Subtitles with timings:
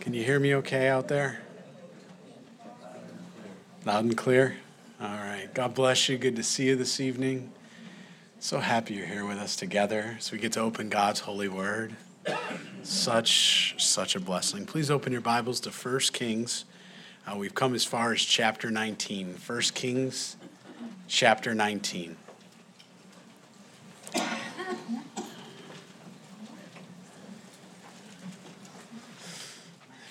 [0.00, 1.40] Can you hear me okay out there?
[3.84, 4.56] Loud and clear?
[5.00, 5.48] All right.
[5.54, 6.18] God bless you.
[6.18, 7.50] Good to see you this evening.
[8.40, 11.96] So happy you're here with us together so we get to open God's holy word.
[12.82, 14.66] Such, such a blessing.
[14.66, 16.66] Please open your Bibles to 1 Kings.
[17.26, 19.36] Uh, we've come as far as chapter 19.
[19.46, 20.36] 1 Kings,
[21.06, 22.16] chapter 19.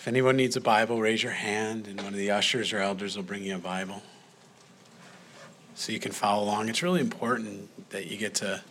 [0.08, 3.24] Anyone needs a Bible, raise your hand, and one of the ushers or elders will
[3.24, 4.02] bring you a Bible
[5.76, 6.70] so you can follow along.
[6.70, 8.64] It's really important that you get to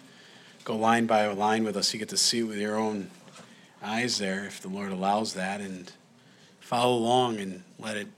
[0.64, 1.92] go line by line with us.
[1.92, 3.10] You get to see it with your own
[3.82, 5.92] eyes there, if the Lord allows that, and
[6.58, 8.08] follow along and let it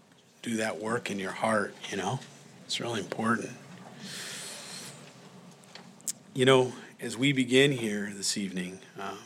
[0.43, 2.21] do that work in your heart, you know?
[2.67, 3.51] It's really important.
[6.35, 9.19] You know, as we begin here this evening, um,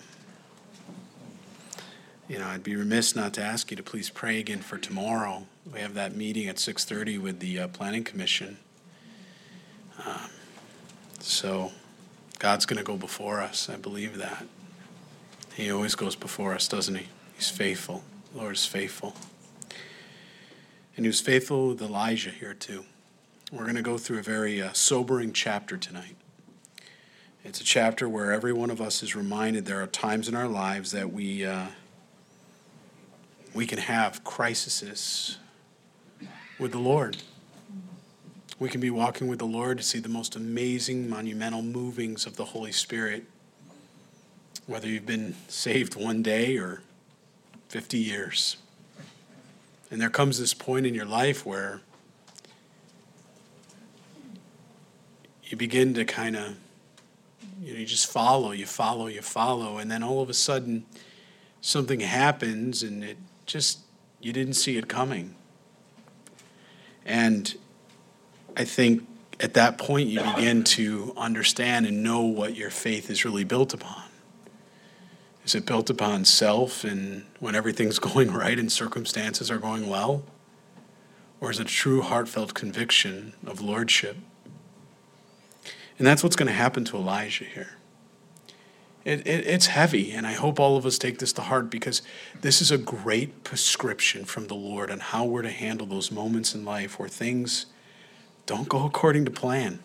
[2.32, 5.44] you know, I'd be remiss not to ask you to please pray again for tomorrow.
[5.70, 8.56] We have that meeting at 6:30 with the uh, Planning Commission.
[10.02, 10.30] Um,
[11.20, 11.72] so
[12.38, 13.69] God's going to go before us.
[13.69, 14.47] I believe that.
[15.56, 17.08] He always goes before us, doesn't he?
[17.36, 18.03] He's faithful.
[18.33, 19.14] The Lord is faithful.
[20.97, 22.86] And he was faithful with Elijah here too.
[23.53, 26.16] We're going to go through a very uh, sobering chapter tonight.
[27.44, 30.48] It's a chapter where every one of us is reminded there are times in our
[30.48, 31.44] lives that we.
[31.44, 31.66] Uh,
[33.55, 35.39] we can have crises
[36.58, 37.19] with the Lord.
[38.59, 42.36] We can be walking with the Lord to see the most amazing, monumental movings of
[42.36, 43.25] the Holy Spirit,
[44.67, 46.83] whether you've been saved one day or
[47.69, 48.56] 50 years.
[49.91, 51.81] And there comes this point in your life where
[55.44, 56.56] you begin to kind of,
[57.61, 60.87] you know, you just follow, you follow, you follow, and then all of a sudden
[61.61, 63.19] something happens and it
[63.53, 63.81] just
[64.20, 65.34] you didn't see it coming.
[67.05, 67.55] And
[68.56, 69.06] I think
[69.41, 73.75] at that point you begin to understand and know what your faith is really built
[73.75, 74.04] upon.
[75.44, 80.22] Is it built upon self and when everything's going right and circumstances are going well?
[81.41, 84.16] Or is it a true heartfelt conviction of lordship?
[85.99, 87.76] And that's what's going to happen to Elijah here.
[89.04, 92.02] It, it, it's heavy, and I hope all of us take this to heart because
[92.40, 96.54] this is a great prescription from the Lord on how we're to handle those moments
[96.54, 97.66] in life where things
[98.46, 99.80] don't go according to plan.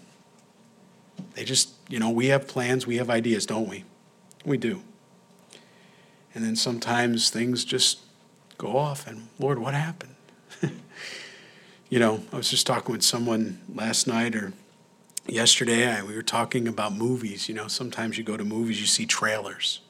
[1.33, 3.85] They just, you know, we have plans, we have ideas, don't we?
[4.45, 4.81] We do.
[6.35, 7.99] And then sometimes things just
[8.59, 10.15] go off, and Lord, what happened?
[11.89, 14.53] you know, I was just talking with someone last night or
[15.29, 17.49] yesterday I, we were talking about movies.
[17.49, 19.81] You know, sometimes you go to movies, you see trailers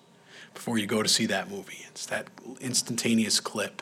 [0.53, 1.85] before you go to see that movie.
[1.89, 2.27] It's that
[2.59, 3.81] instantaneous clip.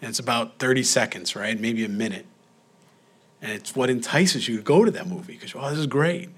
[0.00, 1.58] And it's about 30 seconds, right?
[1.58, 2.26] Maybe a minute.
[3.42, 6.30] And it's what entices you to go to that movie because, oh, this is great.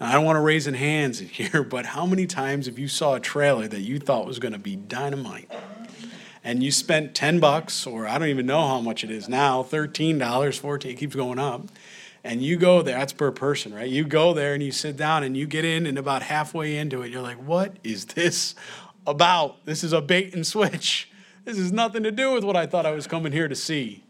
[0.00, 2.88] I don't want to raise in hands in here, but how many times have you
[2.88, 5.50] saw a trailer that you thought was going to be dynamite?
[6.44, 9.62] And you spent 10 bucks, or I don't even know how much it is now,
[9.62, 11.68] $13, 14 it keeps going up
[12.24, 13.88] and you go there, that's per person, right?
[13.88, 17.02] You go there and you sit down and you get in, and about halfway into
[17.02, 18.54] it, you're like, what is this
[19.06, 19.64] about?
[19.64, 21.10] This is a bait and switch.
[21.44, 24.04] This has nothing to do with what I thought I was coming here to see.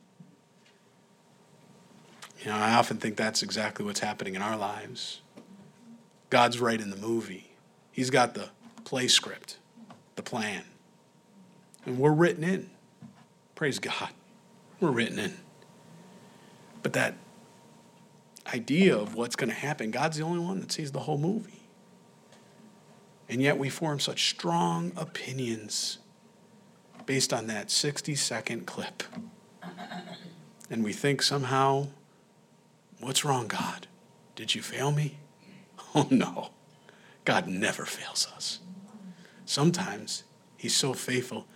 [2.40, 5.20] You know, I often think that's exactly what's happening in our lives.
[6.30, 7.50] God's writing the movie,
[7.92, 8.50] He's got the
[8.84, 9.58] play script,
[10.16, 10.62] the plan.
[11.84, 12.70] And we're written in.
[13.54, 14.10] Praise God.
[14.78, 15.34] We're written in.
[16.82, 17.14] But that
[18.52, 19.90] idea of what's going to happen.
[19.90, 21.62] God's the only one that sees the whole movie.
[23.28, 25.98] And yet we form such strong opinions
[27.04, 29.02] based on that 60 second clip.
[30.70, 31.88] And we think somehow,
[33.00, 33.86] what's wrong, God?
[34.34, 35.18] Did you fail me?
[35.94, 36.50] Oh no,
[37.24, 38.60] God never fails us.
[39.46, 40.24] Sometimes
[40.58, 41.46] He's so faithful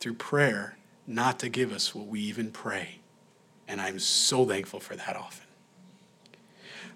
[0.00, 0.76] through prayer
[1.06, 3.00] not to give us what we even pray.
[3.66, 5.46] And I'm so thankful for that often.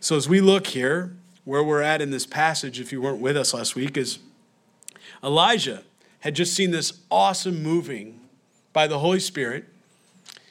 [0.05, 3.39] So, as we look here, where we're at in this passage, if you weren't with
[3.39, 4.19] us last week, is
[5.23, 5.83] Elijah
[6.21, 8.21] had just seen this awesome moving
[8.75, 9.65] by the Holy Spirit.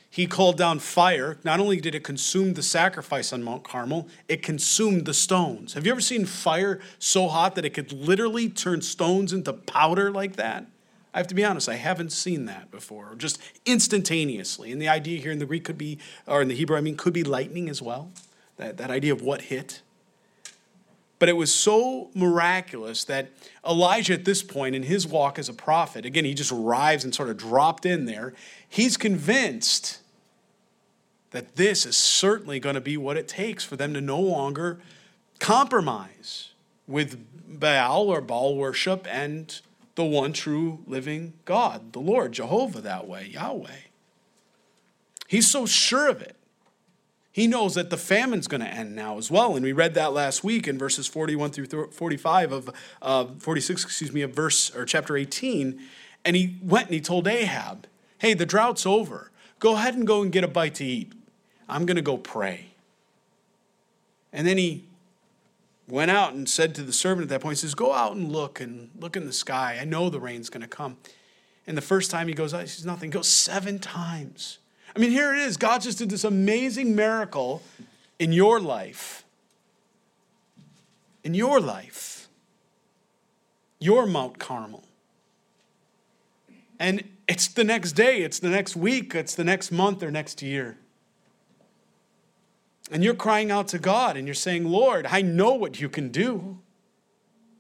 [0.10, 1.38] He called down fire.
[1.44, 5.76] Not only did it consume the sacrifice on Mount Carmel, it consumed the stones.
[5.76, 10.10] Have you ever seen fire so hot that it could literally turn stones into powder
[10.10, 10.66] like that?
[11.14, 14.72] I have to be honest, I haven't seen that before, just instantaneously.
[14.72, 16.98] And the idea here in the Greek could be, or in the Hebrew, I mean,
[16.98, 18.10] could be lightning as well
[18.64, 19.82] that, that idea of what hit.
[21.20, 23.30] But it was so miraculous that
[23.66, 27.14] Elijah, at this point in his walk as a prophet, again, he just arrives and
[27.14, 28.34] sort of dropped in there.
[28.68, 30.00] He's convinced
[31.32, 34.80] that this is certainly going to be what it takes for them to no longer
[35.40, 36.50] compromise
[36.88, 37.18] with
[37.48, 39.62] Baal or Baal worship and
[39.96, 43.72] the one true living God, the Lord, Jehovah, that way, Yahweh.
[45.28, 46.36] He's so sure of it.
[47.34, 49.56] He knows that the famine's going to end now as well.
[49.56, 52.70] And we read that last week in verses 41 through 45 of
[53.02, 55.82] uh, 46, excuse me, of verse or chapter 18.
[56.24, 57.88] And he went and he told Ahab,
[58.20, 59.32] Hey, the drought's over.
[59.58, 61.12] Go ahead and go and get a bite to eat.
[61.68, 62.68] I'm going to go pray.
[64.32, 64.86] And then he
[65.88, 68.32] went out and said to the servant at that point, he says, Go out and
[68.32, 69.80] look and look in the sky.
[69.82, 70.98] I know the rain's going to come.
[71.66, 73.10] And the first time he goes out, he sees nothing.
[73.10, 74.60] Goes seven times.
[74.96, 75.58] I mean, here it is.
[75.58, 77.64] God just did this amazing miracle
[78.20, 79.24] in your life.
[81.24, 82.28] In your life.
[83.80, 84.84] Your Mount Carmel.
[86.80, 90.42] And it's the next day, it's the next week, it's the next month or next
[90.42, 90.78] year.
[92.92, 96.10] And you're crying out to God and you're saying, Lord, I know what you can
[96.10, 96.60] do.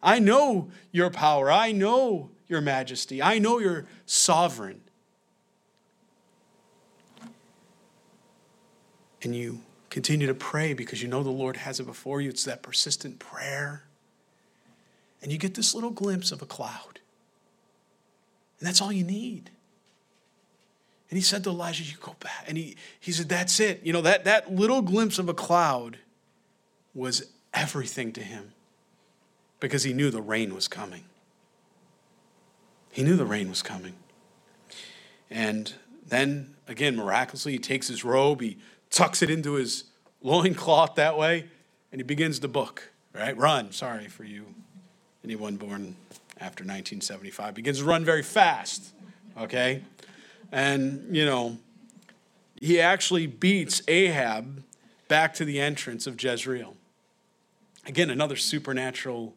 [0.01, 1.49] I know your power.
[1.49, 3.21] I know your majesty.
[3.21, 4.81] I know you're sovereign.
[9.23, 12.29] And you continue to pray because you know the Lord has it before you.
[12.29, 13.83] It's that persistent prayer.
[15.21, 16.99] And you get this little glimpse of a cloud.
[18.59, 19.49] And that's all you need.
[21.09, 22.45] And he said to Elijah, You go back.
[22.47, 23.81] And he, he said, That's it.
[23.83, 25.97] You know, that, that little glimpse of a cloud
[26.93, 28.51] was everything to him
[29.59, 31.03] because he knew the rain was coming.
[32.91, 33.93] He knew the rain was coming.
[35.29, 35.73] And
[36.05, 38.57] then, again, miraculously, he takes his robe, he
[38.93, 39.85] tucks it into his
[40.21, 41.49] loincloth that way,
[41.91, 43.35] and he begins the book, right?
[43.35, 44.45] Run, sorry for you,
[45.23, 45.95] anyone born
[46.39, 47.55] after 1975.
[47.55, 48.93] Begins to run very fast,
[49.37, 49.83] okay?
[50.51, 51.57] And, you know,
[52.61, 54.63] he actually beats Ahab
[55.07, 56.75] back to the entrance of Jezreel.
[57.85, 59.33] Again, another supernatural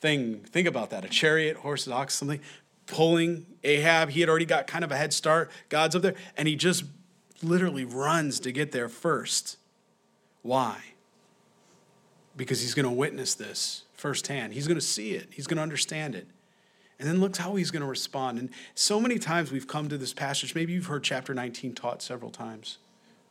[0.00, 0.40] thing.
[0.40, 2.40] Think about that a chariot, horses, ox, something
[2.86, 4.10] pulling Ahab.
[4.10, 5.50] He had already got kind of a head start.
[5.68, 6.84] God's up there, and he just
[7.42, 9.58] literally runs to get there first.
[10.42, 10.78] Why?
[12.36, 14.52] Because he's going to witness this firsthand.
[14.52, 16.26] He's going to see it, he's going to understand it.
[16.98, 18.38] And then look how he's going to respond.
[18.38, 20.54] And so many times we've come to this passage.
[20.54, 22.78] Maybe you've heard chapter 19 taught several times.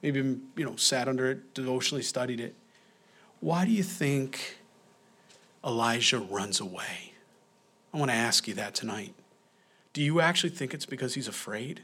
[0.03, 2.53] Maybe you know sat under it, devotionally studied it.
[3.39, 4.57] Why do you think
[5.65, 7.13] Elijah runs away?
[7.93, 9.15] I want to ask you that tonight.
[9.93, 11.81] Do you actually think it's because he's afraid?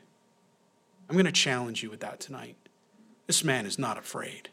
[1.11, 2.55] I'm going to challenge you with that tonight.
[3.27, 4.47] This man is not afraid.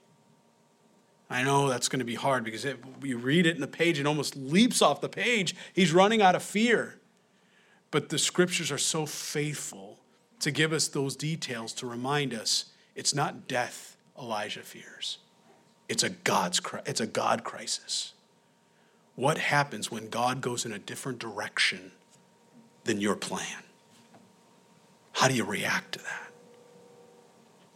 [1.30, 4.00] I know that's going to be hard because it, you read it in the page,
[4.00, 5.54] it almost leaps off the page.
[5.72, 6.98] He's running out of fear.
[7.92, 10.00] But the scriptures are so faithful
[10.40, 15.18] to give us those details to remind us it's not death Elijah fears.
[15.88, 18.14] It's a God's it's a God crisis.
[19.14, 21.92] What happens when God goes in a different direction
[22.82, 23.62] than your plan?
[25.12, 26.27] How do you react to that?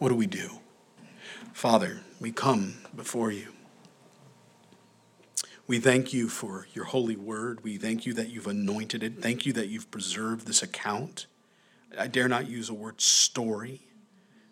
[0.02, 0.58] What do we do?
[1.52, 3.52] Father, we come before you.
[5.68, 7.62] We thank you for your holy word.
[7.62, 9.22] We thank you that you've anointed it.
[9.22, 11.26] Thank you that you've preserved this account.
[11.96, 13.82] I dare not use the word story.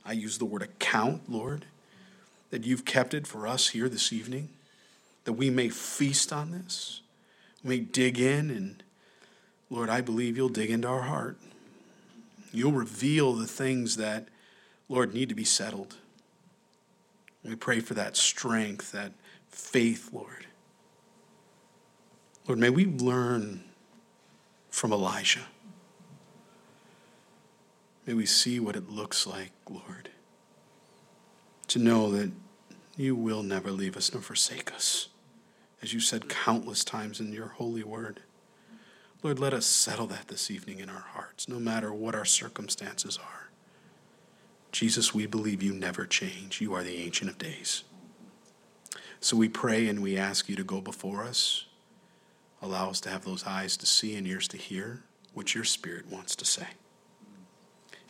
[0.04, 1.66] I use the word account, Lord,
[2.50, 4.50] that you've kept it for us here this evening,
[5.24, 7.00] that we may feast on this,
[7.64, 8.84] we may dig in, and
[9.68, 11.38] Lord, I believe you'll dig into our heart.
[12.52, 14.28] You'll reveal the things that,
[14.90, 15.94] Lord, need to be settled.
[17.44, 19.12] We pray for that strength, that
[19.48, 20.46] faith, Lord.
[22.46, 23.62] Lord, may we learn
[24.68, 25.46] from Elijah.
[28.04, 30.10] May we see what it looks like, Lord,
[31.68, 32.32] to know that
[32.96, 35.08] you will never leave us nor forsake us,
[35.82, 38.20] as you said countless times in your holy word.
[39.22, 43.16] Lord, let us settle that this evening in our hearts, no matter what our circumstances
[43.18, 43.39] are.
[44.72, 46.60] Jesus, we believe you never change.
[46.60, 47.84] You are the Ancient of Days.
[49.20, 51.66] So we pray and we ask you to go before us
[52.62, 56.10] Allow us to have those eyes to see and ears to hear what your Spirit
[56.10, 56.66] wants to say.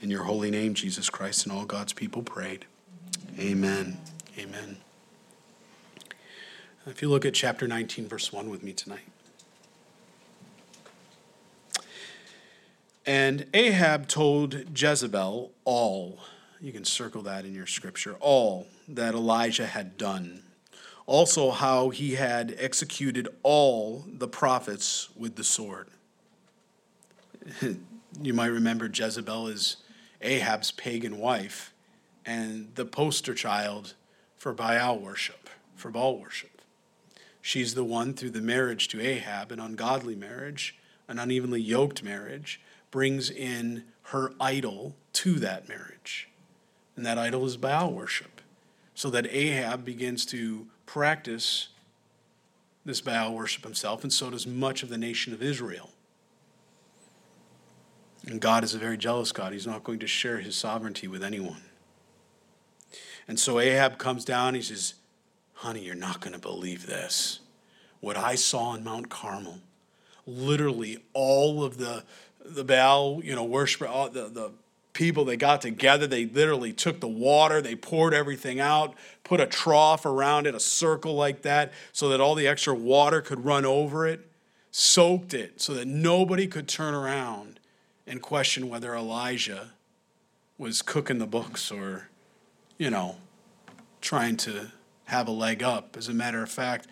[0.00, 2.64] In your holy name, Jesus Christ, and all God's people prayed.
[3.38, 3.99] Amen.
[4.38, 4.79] Amen.
[6.87, 9.00] If you look at chapter 19, verse 1 with me tonight.
[13.07, 16.19] And Ahab told Jezebel all,
[16.61, 20.43] you can circle that in your scripture, all that Elijah had done
[21.11, 25.88] also how he had executed all the prophets with the sword.
[27.61, 29.79] you might remember Jezebel is
[30.21, 31.75] Ahab's pagan wife
[32.25, 33.95] and the poster child
[34.37, 36.62] for Baal worship, for Baal worship.
[37.43, 42.61] She's the one through the marriage to Ahab, an ungodly marriage, an unevenly yoked marriage,
[42.93, 46.29] brings in her idol to that marriage.
[46.97, 48.40] And that idol is Baal worship.
[48.94, 51.68] So that Ahab begins to practice
[52.85, 55.90] this Baal worship himself, and so does much of the nation of Israel.
[58.26, 59.52] And God is a very jealous God.
[59.52, 61.62] He's not going to share his sovereignty with anyone.
[63.26, 64.54] And so Ahab comes down.
[64.54, 64.94] He says,
[65.54, 67.40] Honey, you're not going to believe this.
[68.00, 69.61] What I saw on Mount Carmel,
[70.26, 72.04] literally all of the,
[72.44, 74.52] the Baal, you know, worshiper, all the, the
[74.92, 76.06] people, they got together.
[76.06, 78.94] They literally took the water, they poured everything out,
[79.25, 83.20] put a trough around it, a circle like that, so that all the extra water
[83.20, 84.28] could run over it,
[84.70, 87.61] soaked it so that nobody could turn around
[88.06, 89.70] and question whether Elijah
[90.59, 92.09] was cooking the books or,
[92.76, 93.16] you know,
[94.00, 94.70] trying to
[95.04, 95.97] have a leg up.
[95.97, 96.87] As a matter of fact,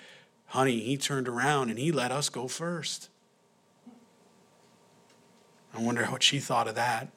[0.47, 3.09] honey, he turned around and he let us go first.
[5.75, 7.09] I wonder what she thought of that,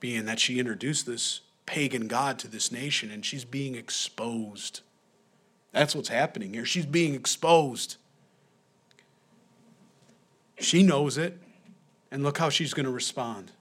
[0.00, 4.80] being that she introduced this pagan God to this nation and she's being exposed.
[5.72, 6.64] That's what's happening here.
[6.64, 7.96] She's being exposed.
[10.58, 11.38] She knows it.
[12.10, 13.52] And look how she's going to respond.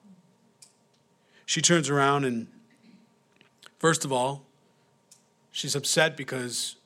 [1.45, 2.47] She turns around and,
[3.77, 4.45] first of all,
[5.51, 6.77] she's upset because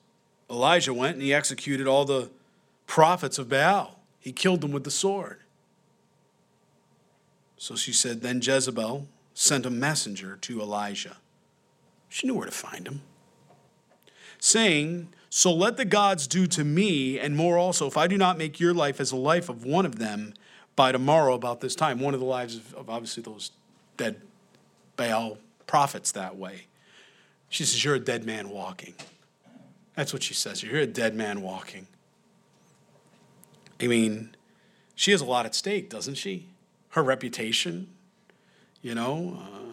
[0.50, 2.31] Elijah went and he executed all the
[2.88, 4.00] prophets of Baal.
[4.20, 5.39] He killed them with the sword.
[7.58, 11.18] So she said, Then Jezebel sent a messenger to Elijah.
[12.10, 13.02] She knew where to find him.
[14.40, 18.38] Saying, So let the gods do to me, and more also, if I do not
[18.38, 20.34] make your life as a life of one of them,
[20.76, 22.00] by tomorrow about this time.
[22.00, 23.52] One of the lives of obviously those
[23.98, 24.22] dead
[24.96, 26.68] Baal prophets that way.
[27.50, 28.96] She says, You're a dead man walking.
[29.96, 30.64] That's what she says.
[30.64, 31.88] You're a dead man walking.
[33.80, 34.36] I mean,
[34.96, 36.48] she has a lot at stake, doesn't she?
[36.90, 37.90] Her reputation,
[38.82, 39.72] you know, uh,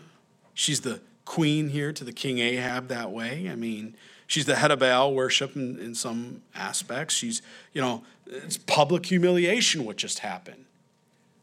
[0.55, 3.49] she's the queen here to the king Ahab that way.
[3.51, 3.95] I mean,
[4.27, 7.15] she's the head of Baal worship in, in some aspects.
[7.15, 10.65] She's, you know, it's public humiliation what just happened.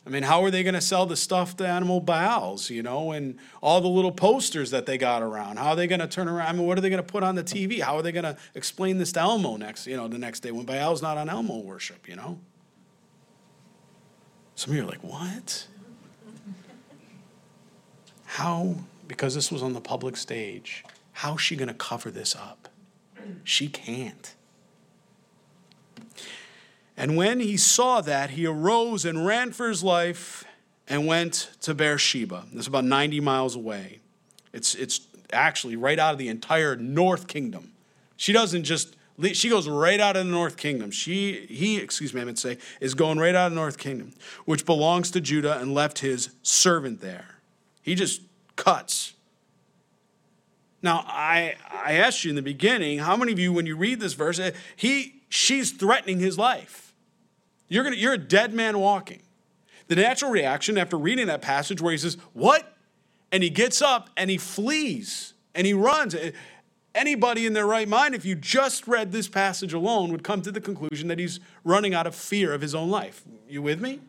[0.07, 3.39] I mean, how are they going to sell the stuffed animal Baals, you know, and
[3.61, 5.57] all the little posters that they got around?
[5.57, 6.47] How are they going to turn around?
[6.47, 7.81] I mean, what are they going to put on the TV?
[7.81, 10.51] How are they going to explain this to Elmo next, you know, the next day
[10.51, 12.39] when Baal's not on Elmo worship, you know?
[14.53, 15.67] Some of you are like, what?
[18.35, 18.75] How,
[19.07, 22.67] because this was on the public stage, how's she going to cover this up?
[23.45, 24.35] She can't.
[26.97, 30.43] And when he saw that, he arose and ran for his life
[30.85, 32.43] and went to Beersheba.
[32.53, 33.99] It's about 90 miles away.
[34.51, 34.99] It's, it's
[35.31, 37.71] actually right out of the entire north kingdom.
[38.17, 38.97] She doesn't just,
[39.31, 40.91] she goes right out of the north kingdom.
[40.91, 43.77] She, he, excuse me, I meant to say, is going right out of the north
[43.77, 44.11] kingdom,
[44.43, 47.34] which belongs to Judah and left his servant there.
[47.85, 48.21] He just
[48.55, 49.13] cuts.
[50.81, 53.99] Now, I, I asked you in the beginning, how many of you, when you read
[53.99, 56.95] this verse, eh, he, she's threatening his life.
[57.67, 59.21] You're, gonna, you're a dead man walking.
[59.87, 62.75] The natural reaction after reading that passage where he says, What?
[63.31, 66.15] And he gets up and he flees and he runs.
[66.15, 66.31] Eh,
[66.95, 70.51] anybody in their right mind, if you just read this passage alone, would come to
[70.51, 73.23] the conclusion that he's running out of fear of his own life.
[73.47, 73.99] You with me?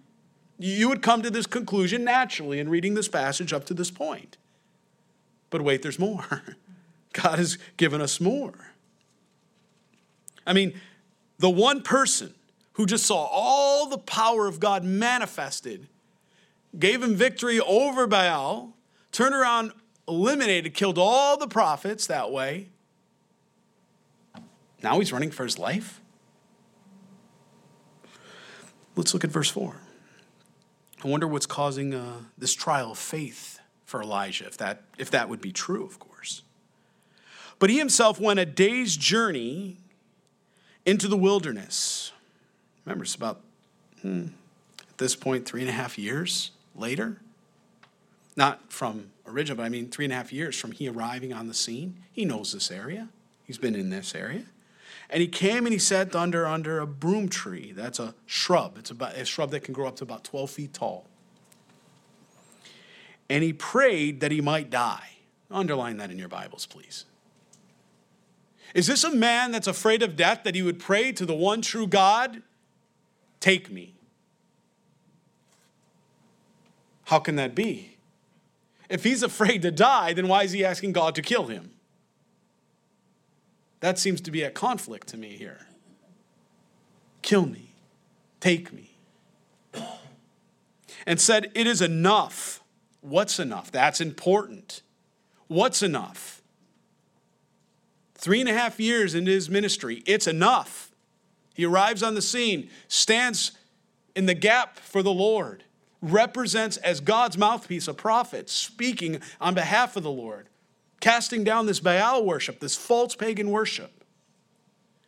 [0.59, 4.39] You would come to this conclusion naturally in reading this passage up to this point.
[5.51, 6.43] But wait, there's more.
[7.13, 8.73] God has given us more.
[10.47, 10.75] I mean,
[11.39, 12.35] the one person
[12.75, 15.89] who just saw all the power of God manifested,
[16.79, 18.75] gave him victory over Baal,
[19.13, 19.73] turned around,
[20.07, 22.69] eliminated, killed all the prophets that way.
[24.83, 26.01] Now he's running for his life.
[28.95, 29.81] Let's look at verse 4.
[31.05, 35.29] I wonder what's causing uh, this trial of faith for Elijah, if that, if that
[35.29, 36.43] would be true, of course.
[37.59, 39.79] But he himself went a day's journey
[40.85, 42.13] into the wilderness
[42.87, 43.41] Remember, it's about,
[44.01, 44.27] hmm,
[44.89, 47.21] at this point, three and a half years later.
[48.37, 51.49] Not from original, but I mean three and a half years from he arriving on
[51.49, 52.05] the scene.
[52.13, 53.09] He knows this area.
[53.45, 54.45] He's been in this area.
[55.09, 57.73] And he came and he sat under under a broom tree.
[57.73, 58.77] That's a shrub.
[58.79, 61.07] It's about a shrub that can grow up to about 12 feet tall.
[63.29, 65.11] And he prayed that he might die.
[65.51, 67.05] Underline that in your Bibles, please.
[68.75, 71.63] Is this a man that's afraid of death that he would pray to the one
[71.63, 72.43] true God?
[73.41, 73.95] Take me.
[77.05, 77.97] How can that be?
[78.89, 81.71] If he's afraid to die, then why is he asking God to kill him?
[83.81, 85.67] That seems to be a conflict to me here.
[87.23, 87.75] Kill me,
[88.41, 88.97] take me.
[91.07, 92.63] And said, It is enough.
[93.01, 93.71] What's enough?
[93.71, 94.83] That's important.
[95.47, 96.43] What's enough?
[98.15, 100.91] Three and a half years into his ministry, it's enough.
[101.55, 103.53] He arrives on the scene, stands
[104.15, 105.65] in the gap for the Lord,
[106.03, 110.49] represents as God's mouthpiece, a prophet, speaking on behalf of the Lord,
[111.01, 114.05] casting down this Baal worship, this false pagan worship.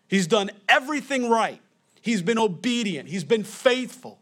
[0.09, 1.61] He's done everything right.
[2.01, 3.09] He's been obedient.
[3.09, 4.19] He's been faithful.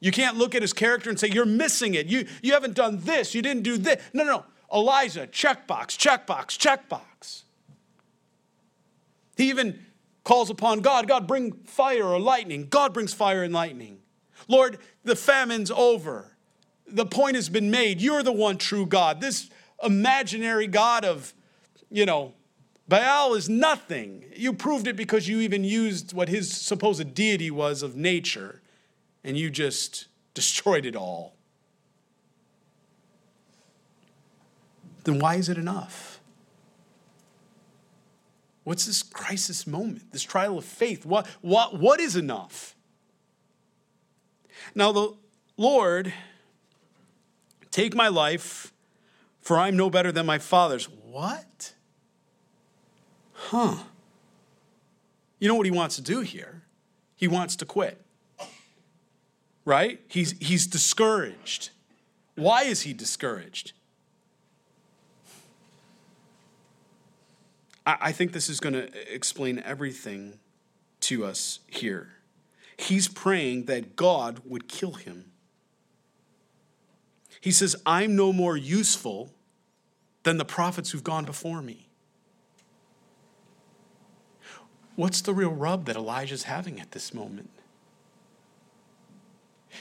[0.00, 2.06] You can't look at his character and say, You're missing it.
[2.06, 3.34] You, you haven't done this.
[3.34, 4.02] You didn't do this.
[4.12, 4.44] No, no, no.
[4.72, 7.42] Elijah, checkbox, checkbox, checkbox.
[9.36, 9.78] He even
[10.24, 12.66] calls upon God God, bring fire or lightning.
[12.68, 13.98] God brings fire and lightning.
[14.48, 16.36] Lord, the famine's over.
[16.86, 18.00] The point has been made.
[18.00, 19.20] You're the one true God.
[19.20, 19.48] This
[19.82, 21.34] imaginary God of,
[21.90, 22.34] you know,
[22.88, 24.24] Baal is nothing.
[24.34, 28.62] You proved it because you even used what his supposed deity was of nature,
[29.22, 31.34] and you just destroyed it all.
[35.04, 36.20] Then why is it enough?
[38.64, 41.06] What's this crisis moment, this trial of faith?
[41.06, 42.76] What, what, what is enough?
[44.74, 45.14] Now, the
[45.56, 46.12] Lord,
[47.70, 48.69] take my life,
[49.50, 50.88] for I'm no better than my father's.
[50.88, 51.74] What?
[53.32, 53.78] Huh.
[55.40, 56.62] You know what he wants to do here?
[57.16, 58.00] He wants to quit.
[59.64, 59.98] Right?
[60.06, 61.70] He's, he's discouraged.
[62.36, 63.72] Why is he discouraged?
[67.84, 70.38] I, I think this is going to explain everything
[71.00, 72.12] to us here.
[72.76, 75.32] He's praying that God would kill him.
[77.40, 79.32] He says, I'm no more useful
[80.22, 81.88] than the prophets who've gone before me.
[84.96, 87.50] What's the real rub that Elijah's having at this moment?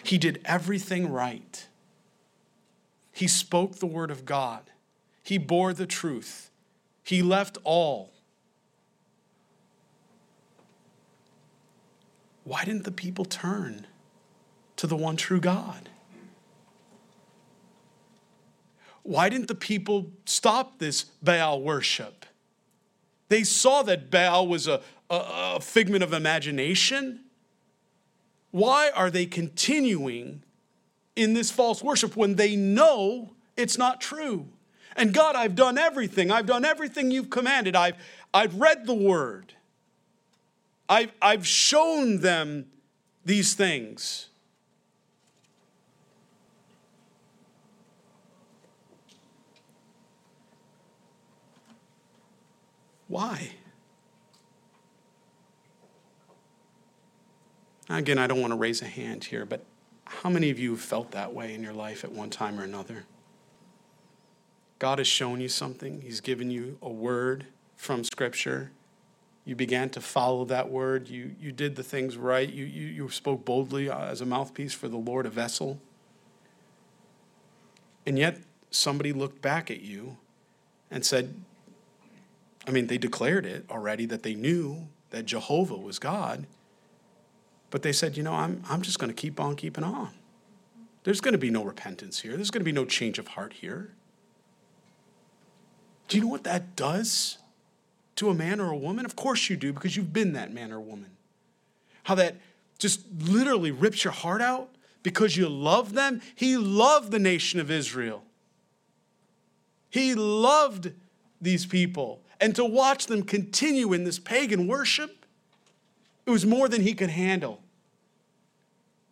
[0.03, 1.67] He did everything right.
[3.11, 4.63] He spoke the word of God.
[5.23, 6.51] He bore the truth.
[7.03, 8.11] He left all.
[12.43, 13.87] Why didn't the people turn
[14.77, 15.89] to the one true God?
[19.03, 22.25] Why didn't the people stop this Baal worship?
[23.29, 27.21] They saw that Baal was a, a, a figment of imagination?
[28.51, 30.43] Why are they continuing
[31.15, 34.47] in this false worship when they know it's not true?
[34.95, 36.31] And God, I've done everything.
[36.31, 37.75] I've done everything you've commanded.
[37.75, 37.95] I've,
[38.33, 39.53] I've read the word.
[40.88, 42.65] I've, I've shown them
[43.23, 44.28] these things.
[53.09, 53.49] Why?
[57.89, 59.65] Again, I don't want to raise a hand here, but
[60.05, 62.63] how many of you have felt that way in your life at one time or
[62.63, 63.05] another?
[64.77, 68.71] God has shown you something, He's given you a word from Scripture.
[69.43, 71.07] You began to follow that word.
[71.07, 72.47] You, you did the things right.
[72.47, 75.79] You, you, you spoke boldly uh, as a mouthpiece for the Lord, a vessel.
[78.05, 78.37] And yet,
[78.69, 80.17] somebody looked back at you
[80.91, 81.33] and said,
[82.69, 86.45] I mean, they declared it already that they knew that Jehovah was God.
[87.71, 90.12] But they said, you know, I'm, I'm just going to keep on keeping on.
[91.03, 92.36] There's going to be no repentance here.
[92.36, 93.95] There's going to be no change of heart here.
[96.08, 97.39] Do you know what that does
[98.17, 99.03] to a man or a woman?
[99.03, 101.10] Of course you do, because you've been that man or woman.
[102.03, 102.36] How that
[102.77, 104.69] just literally rips your heart out
[105.01, 106.21] because you love them.
[106.36, 108.25] He loved the nation of Israel.
[109.89, 110.91] He loved
[111.41, 112.21] these people.
[112.41, 115.25] And to watch them continue in this pagan worship,
[116.25, 117.62] it was more than he could handle.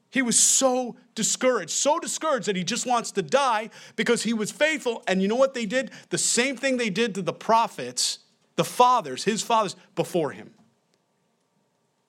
[0.10, 4.52] He was so discouraged, so discouraged that he just wants to die because he was
[4.52, 5.04] faithful.
[5.08, 5.92] And you know what they did?
[6.10, 8.20] The same thing they did to the prophets,
[8.56, 10.52] the fathers, his fathers before him.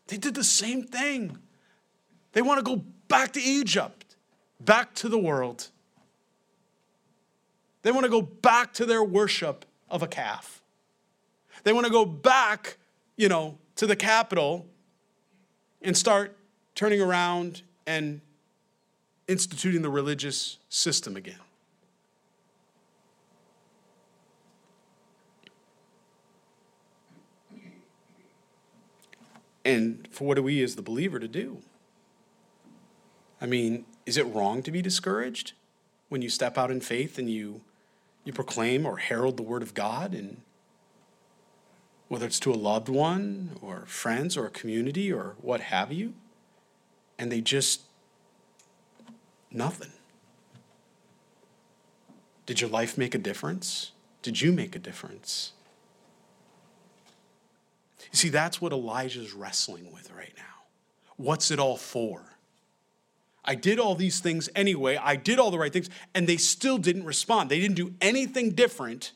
[0.06, 1.38] They did the same thing.
[2.32, 4.16] They want to go back to Egypt,
[4.60, 5.68] back to the world.
[7.82, 10.57] They want to go back to their worship of a calf.
[11.68, 12.78] They want to go back,
[13.18, 14.64] you know, to the capital
[15.82, 16.34] and start
[16.74, 18.22] turning around and
[19.26, 21.36] instituting the religious system again.
[29.62, 31.58] And for what are we as the believer to do?
[33.42, 35.52] I mean, is it wrong to be discouraged
[36.08, 37.60] when you step out in faith and you,
[38.24, 40.40] you proclaim or herald the word of God and
[42.08, 46.14] whether it's to a loved one or friends or a community or what have you,
[47.18, 47.82] and they just
[49.50, 49.92] nothing.
[52.46, 53.92] Did your life make a difference?
[54.22, 55.52] Did you make a difference?
[58.10, 60.42] You see, that's what Elijah's wrestling with right now.
[61.16, 62.22] What's it all for?
[63.44, 64.96] I did all these things anyway.
[64.96, 67.50] I did all the right things, and they still didn't respond.
[67.50, 69.12] They didn't do anything different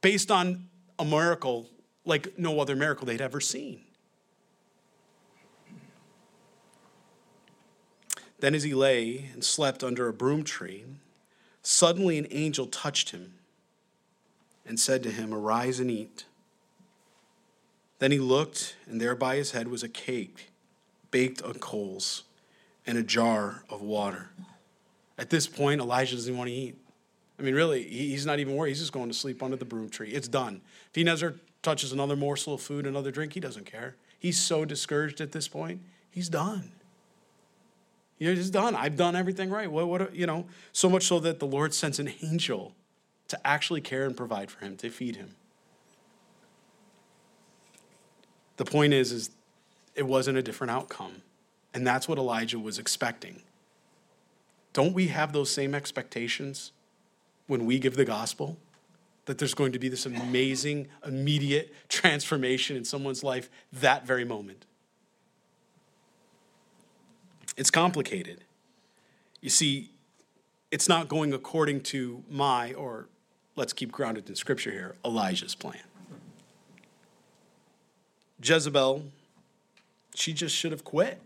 [0.00, 1.66] based on a miracle
[2.04, 3.80] like no other miracle they'd ever seen.
[8.38, 10.84] Then, as he lay and slept under a broom tree,
[11.62, 13.34] suddenly an angel touched him
[14.66, 16.26] and said to him, Arise and eat.
[17.98, 20.50] Then he looked, and there by his head was a cake
[21.10, 22.24] baked on coals
[22.86, 24.30] and a jar of water.
[25.18, 26.76] At this point, Elijah doesn't want to eat.
[27.38, 28.70] I mean, really, he's not even worried.
[28.70, 30.10] He's just going to sleep under the broom tree.
[30.10, 30.60] It's done.
[31.02, 33.96] If touches another morsel of food, another drink, he doesn't care.
[34.18, 35.80] He's so discouraged at this point,
[36.10, 36.72] he's done.
[38.18, 38.74] He's done.
[38.74, 39.70] I've done everything right.
[39.70, 42.72] What, what, you know, so much so that the Lord sends an angel
[43.28, 45.34] to actually care and provide for him, to feed him.
[48.56, 49.30] The point is, is
[49.94, 51.22] it wasn't a different outcome.
[51.74, 53.42] And that's what Elijah was expecting.
[54.72, 56.72] Don't we have those same expectations
[57.46, 58.56] when we give the gospel?
[59.26, 64.64] That there's going to be this amazing, immediate transformation in someone's life that very moment.
[67.56, 68.44] It's complicated.
[69.40, 69.90] You see,
[70.70, 73.08] it's not going according to my, or
[73.56, 75.82] let's keep grounded in scripture here, Elijah's plan.
[78.42, 79.04] Jezebel,
[80.14, 81.20] she just should have quit.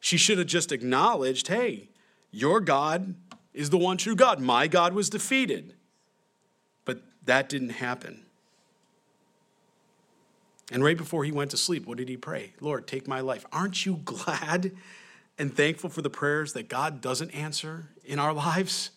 [0.00, 1.88] She should have just acknowledged hey,
[2.30, 3.14] your God
[3.52, 4.40] is the one true God.
[4.40, 5.74] My God was defeated.
[7.30, 8.22] That didn't happen.
[10.72, 12.54] And right before he went to sleep, what did he pray?
[12.60, 13.46] Lord, take my life.
[13.52, 14.72] Aren't you glad
[15.38, 18.90] and thankful for the prayers that God doesn't answer in our lives?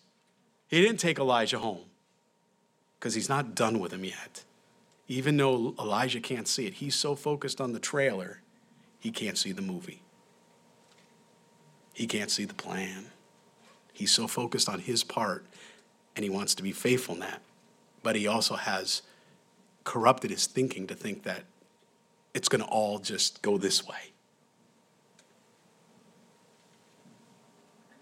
[0.67, 1.82] He didn't take Elijah home
[3.00, 4.43] because he's not done with him yet.
[5.08, 8.41] Even though Elijah can't see it, he's so focused on the trailer,
[9.00, 10.02] he can't see the movie.
[11.93, 13.12] He can't see the plan.
[13.93, 15.46] He's so focused on his part,
[16.15, 17.43] and he wants to be faithful in that.
[18.03, 19.01] But he also has
[19.83, 21.43] corrupted his thinking to think that
[22.33, 24.11] it's going to all just go this way.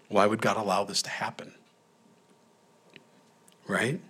[0.08, 1.54] Why would God allow this to happen?
[3.66, 4.00] Right?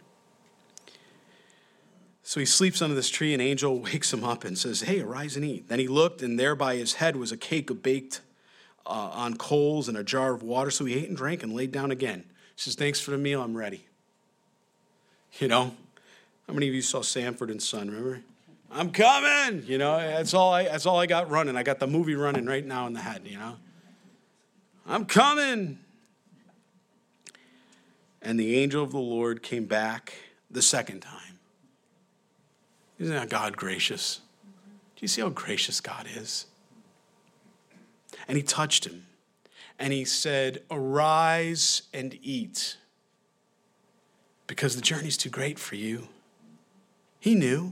[2.23, 3.35] So he sleeps under this tree.
[3.35, 5.69] An angel wakes him up and says, Hey, arise and eat.
[5.69, 8.21] Then he looked, and there by his head was a cake baked
[8.87, 10.71] uh, on coals and a jar of water.
[10.71, 12.25] So he ate and drank and laid down again.
[12.57, 13.43] He says, Thanks for the meal.
[13.43, 13.87] I'm ready.
[15.39, 15.77] You know,
[16.47, 17.89] how many of you saw Sanford and Son?
[17.89, 18.21] Remember?
[18.71, 19.65] I'm coming.
[19.67, 21.57] You know, that's all I that's all I got running.
[21.57, 23.57] I got the movie running right now in the head, you know.
[24.87, 25.79] I'm coming.
[28.21, 30.15] And the angel of the Lord came back
[30.51, 31.39] the second time.
[32.99, 34.21] Isn't that God gracious?
[34.97, 36.47] Do you see how gracious God is?
[38.29, 39.07] And he touched him
[39.79, 42.77] and he said, Arise and eat
[44.47, 46.09] because the journey's too great for you.
[47.23, 47.71] He knew.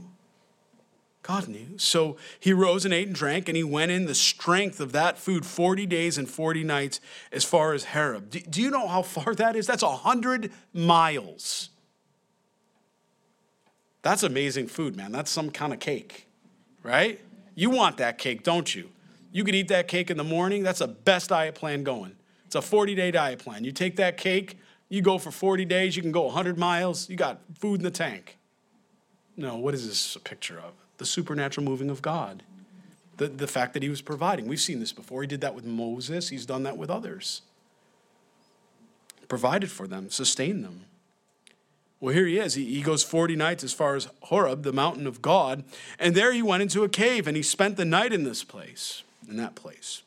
[1.23, 1.77] God knew.
[1.77, 5.17] So he rose and ate and drank, and he went in the strength of that
[5.17, 7.01] food 40 days and 40 nights
[7.33, 8.29] as far as Horeb.
[8.29, 9.67] Do, do you know how far that is?
[9.67, 11.69] That's 100 miles.
[14.03, 15.11] That's amazing food, man.
[15.11, 16.27] That's some kind of cake,
[16.81, 17.19] right?
[17.53, 18.89] You want that cake, don't you?
[19.33, 20.63] You could eat that cake in the morning.
[20.63, 22.15] That's the best diet plan going.
[22.45, 23.65] It's a 40 day diet plan.
[23.65, 27.17] You take that cake, you go for 40 days, you can go 100 miles, you
[27.17, 28.37] got food in the tank.
[29.37, 30.73] No, what is this a picture of?
[30.97, 32.43] The supernatural moving of God.
[33.17, 34.47] The, the fact that he was providing.
[34.47, 35.21] We've seen this before.
[35.21, 37.41] He did that with Moses, he's done that with others.
[39.27, 40.85] Provided for them, sustained them.
[42.01, 42.55] Well, here he is.
[42.55, 45.63] He, he goes 40 nights as far as Horeb, the mountain of God.
[45.99, 49.03] And there he went into a cave and he spent the night in this place,
[49.29, 50.01] in that place.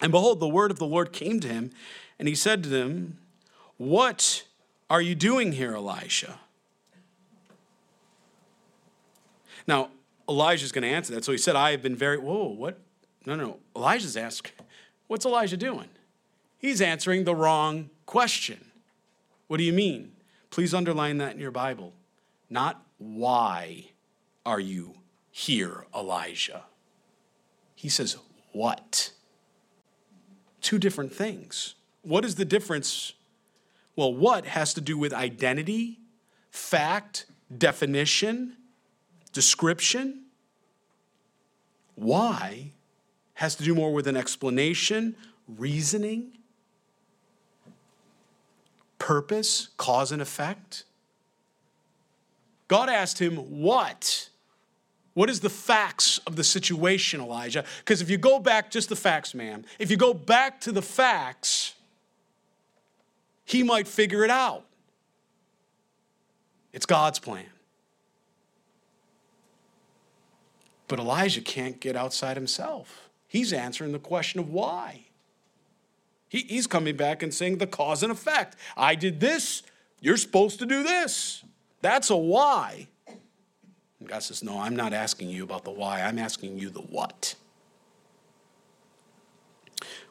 [0.00, 1.70] And behold, the word of the Lord came to him,
[2.18, 3.18] and he said to them,
[3.76, 4.42] What
[4.90, 6.40] are you doing here, Elisha?
[9.66, 9.90] Now,
[10.28, 11.24] Elijah's going to answer that.
[11.24, 12.78] So he said, I have been very, whoa, what?
[13.26, 13.58] No, no, no.
[13.76, 14.52] Elijah's asked,
[15.06, 15.88] What's Elijah doing?
[16.58, 18.70] He's answering the wrong question.
[19.46, 20.12] What do you mean?
[20.50, 21.92] Please underline that in your Bible.
[22.48, 23.90] Not why
[24.46, 24.94] are you
[25.30, 26.62] here, Elijah?
[27.74, 28.16] He says,
[28.52, 29.12] What?
[30.60, 31.74] Two different things.
[32.02, 33.12] What is the difference?
[33.96, 35.98] Well, what has to do with identity,
[36.50, 38.56] fact, definition,
[39.32, 40.22] description.
[41.94, 42.72] Why
[43.34, 45.16] has to do more with an explanation,
[45.48, 46.32] reasoning,
[49.02, 50.84] purpose, cause and effect.
[52.68, 54.28] God asked him, What?
[55.14, 57.64] What is the facts of the situation, Elijah?
[57.80, 60.80] Because if you go back, just the facts, ma'am, if you go back to the
[60.80, 61.74] facts,
[63.44, 64.64] he might figure it out.
[66.72, 67.51] It's God's plan.
[70.92, 73.08] But Elijah can't get outside himself.
[73.26, 75.06] He's answering the question of why.
[76.28, 78.56] He, he's coming back and saying the cause and effect.
[78.76, 79.62] I did this,
[80.02, 81.44] you're supposed to do this.
[81.80, 82.88] That's a why.
[83.08, 86.82] And God says, No, I'm not asking you about the why, I'm asking you the
[86.82, 87.36] what.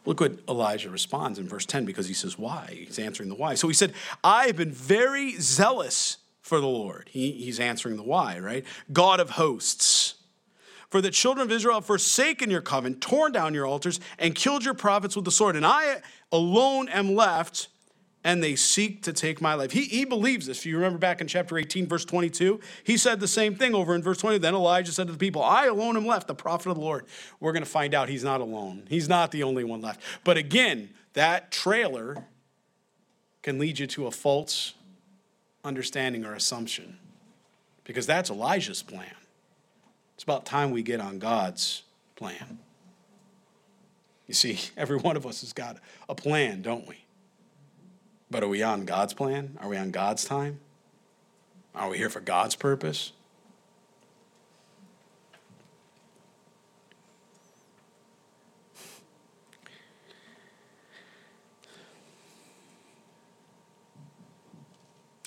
[0.03, 2.85] Look what Elijah responds in verse 10 because he says, Why?
[2.87, 3.53] He's answering the why.
[3.53, 7.07] So he said, I have been very zealous for the Lord.
[7.11, 8.65] He, he's answering the why, right?
[8.91, 10.15] God of hosts.
[10.91, 14.65] For the children of Israel have forsaken your covenant, torn down your altars, and killed
[14.65, 15.55] your prophets with the sword.
[15.55, 16.01] And I
[16.33, 17.69] alone am left,
[18.25, 19.71] and they seek to take my life.
[19.71, 20.59] He, he believes this.
[20.59, 23.95] If you remember back in chapter 18, verse 22, he said the same thing over
[23.95, 24.39] in verse 20.
[24.39, 27.05] Then Elijah said to the people, I alone am left, the prophet of the Lord.
[27.39, 28.83] We're going to find out he's not alone.
[28.89, 30.01] He's not the only one left.
[30.25, 32.25] But again, that trailer
[33.43, 34.73] can lead you to a false
[35.63, 36.97] understanding or assumption
[37.85, 39.15] because that's Elijah's plan.
[40.21, 41.81] It's about time we get on God's
[42.15, 42.59] plan.
[44.27, 47.05] You see, every one of us has got a plan, don't we?
[48.29, 49.57] But are we on God's plan?
[49.59, 50.59] Are we on God's time?
[51.73, 53.13] Are we here for God's purpose?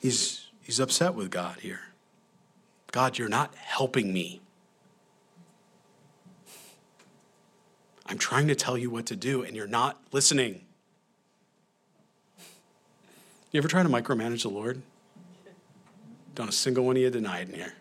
[0.01, 1.81] He's, he's upset with God here.
[2.93, 4.41] God, you're not helping me.
[8.07, 10.61] I'm trying to tell you what to do, and you're not listening.
[13.51, 14.83] You ever try to micromanage the Lord?
[16.35, 17.75] Don't a single one of you deny it in here.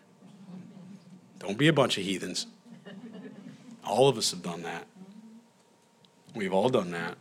[1.40, 2.46] Don't be a bunch of heathens.
[3.84, 4.86] All of us have done that.
[6.34, 7.16] We've all done that.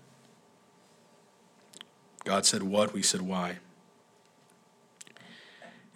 [2.23, 3.57] God said what, we said why.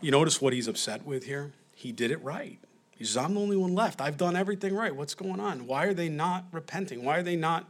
[0.01, 1.53] You notice what he's upset with here?
[1.73, 2.59] He did it right.
[2.97, 4.01] He says, I'm the only one left.
[4.01, 4.95] I've done everything right.
[4.95, 5.67] What's going on?
[5.67, 7.03] Why are they not repenting?
[7.03, 7.69] Why are they not?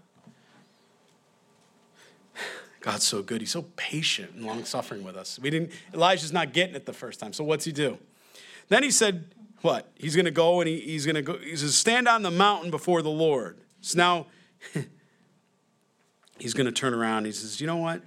[2.82, 3.42] God's so good.
[3.42, 5.38] He's so patient and long suffering with us.
[5.38, 7.34] We didn't, Elijah's not getting it the first time.
[7.34, 7.98] So what's he do?
[8.70, 9.92] Then he said, what?
[9.96, 12.32] He's going to go and he, he's going to go, he says, stand on the
[12.32, 13.58] mountain before the Lord.
[13.82, 14.28] So now
[16.40, 17.26] he's going to turn around.
[17.26, 18.02] He says, you know what?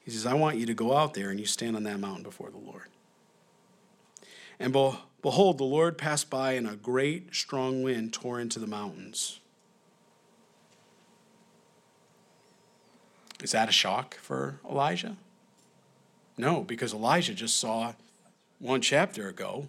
[0.00, 2.22] He says, I want you to go out there and you stand on that mountain
[2.22, 2.86] before the Lord.
[4.58, 9.40] And behold, the Lord passed by, and a great strong wind tore into the mountains.
[13.42, 15.16] Is that a shock for Elijah?
[16.36, 17.94] No, because Elijah just saw
[18.58, 19.68] one chapter ago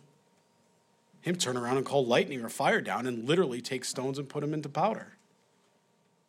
[1.21, 4.41] him turn around and call lightning or fire down and literally take stones and put
[4.41, 5.13] them into powder.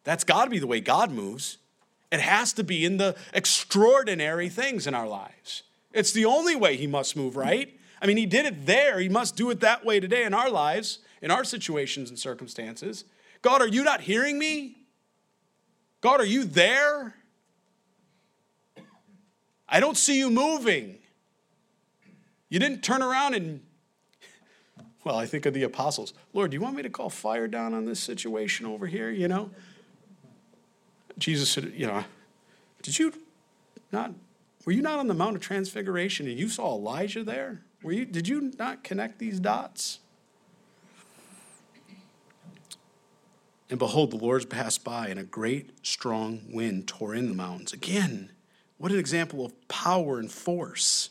[0.05, 1.59] That's got to be the way God moves.
[2.11, 5.63] It has to be in the extraordinary things in our lives.
[5.93, 7.79] It's the only way he must move, right?
[8.03, 8.99] I mean, he did it there.
[8.99, 13.05] He must do it that way today in our lives, in our situations and circumstances.
[13.43, 14.79] God, are you not hearing me?
[16.01, 17.15] God, are you there?
[19.69, 20.99] I don't see you moving.
[22.49, 23.61] You didn't turn around and,
[25.05, 26.13] well, I think of the apostles.
[26.33, 29.11] Lord, do you want me to call fire down on this situation over here?
[29.11, 29.51] You know?
[31.19, 32.05] Jesus said, you know,
[32.83, 33.15] did you
[33.93, 34.13] not,
[34.65, 37.63] were you not on the Mount of Transfiguration and you saw Elijah there?
[37.83, 39.99] Were you, did you not connect these dots?
[43.69, 47.73] And behold, the Lord passed by, and a great strong wind tore in the mountains.
[47.73, 48.31] Again,
[48.77, 51.11] what an example of power and force.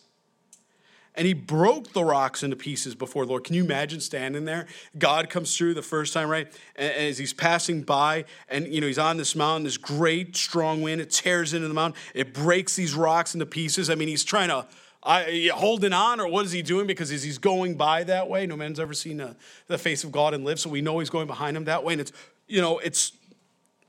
[1.16, 3.44] And he broke the rocks into pieces before the Lord.
[3.44, 4.68] Can you imagine standing there?
[4.98, 6.48] God comes through the first time, right?
[6.76, 10.82] And as he's passing by, and you know, he's on this mountain, this great strong
[10.82, 13.90] wind, it tears into the mountain, it breaks these rocks into pieces.
[13.90, 14.68] I mean, he's trying to
[15.04, 16.86] I, holding on, or what is he doing?
[16.86, 19.36] Because as he's going by that way, no man's ever seen a,
[19.68, 21.94] the face of God and lived, so we know he's going behind him that way,
[21.94, 22.12] and it's
[22.48, 23.14] you know it's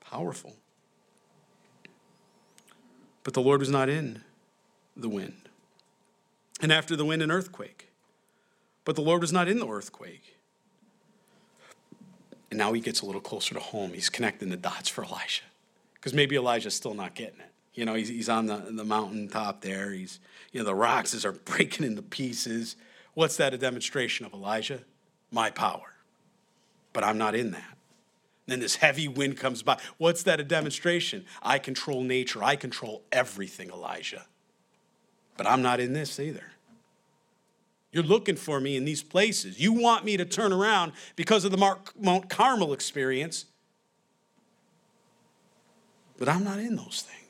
[0.00, 0.56] powerful.
[3.24, 4.22] But the Lord was not in
[4.96, 5.48] the wind,
[6.60, 7.88] and after the wind, an earthquake.
[8.84, 10.36] But the Lord was not in the earthquake.
[12.50, 13.92] And now he gets a little closer to home.
[13.92, 15.44] He's connecting the dots for Elijah.
[15.94, 17.51] Because maybe Elijah's still not getting it.
[17.74, 19.92] You know, he's, he's on the, the mountain top there.
[19.92, 20.20] He's,
[20.52, 22.76] you know, the rocks are breaking into pieces.
[23.14, 24.80] What's that a demonstration of, Elijah?
[25.30, 25.94] My power.
[26.92, 27.78] But I'm not in that.
[28.46, 29.78] Then this heavy wind comes by.
[29.98, 31.24] What's that a demonstration?
[31.42, 32.42] I control nature.
[32.42, 34.26] I control everything, Elijah.
[35.36, 36.44] But I'm not in this either.
[37.92, 39.60] You're looking for me in these places.
[39.60, 43.46] You want me to turn around because of the Mount Carmel experience.
[46.18, 47.21] But I'm not in those things.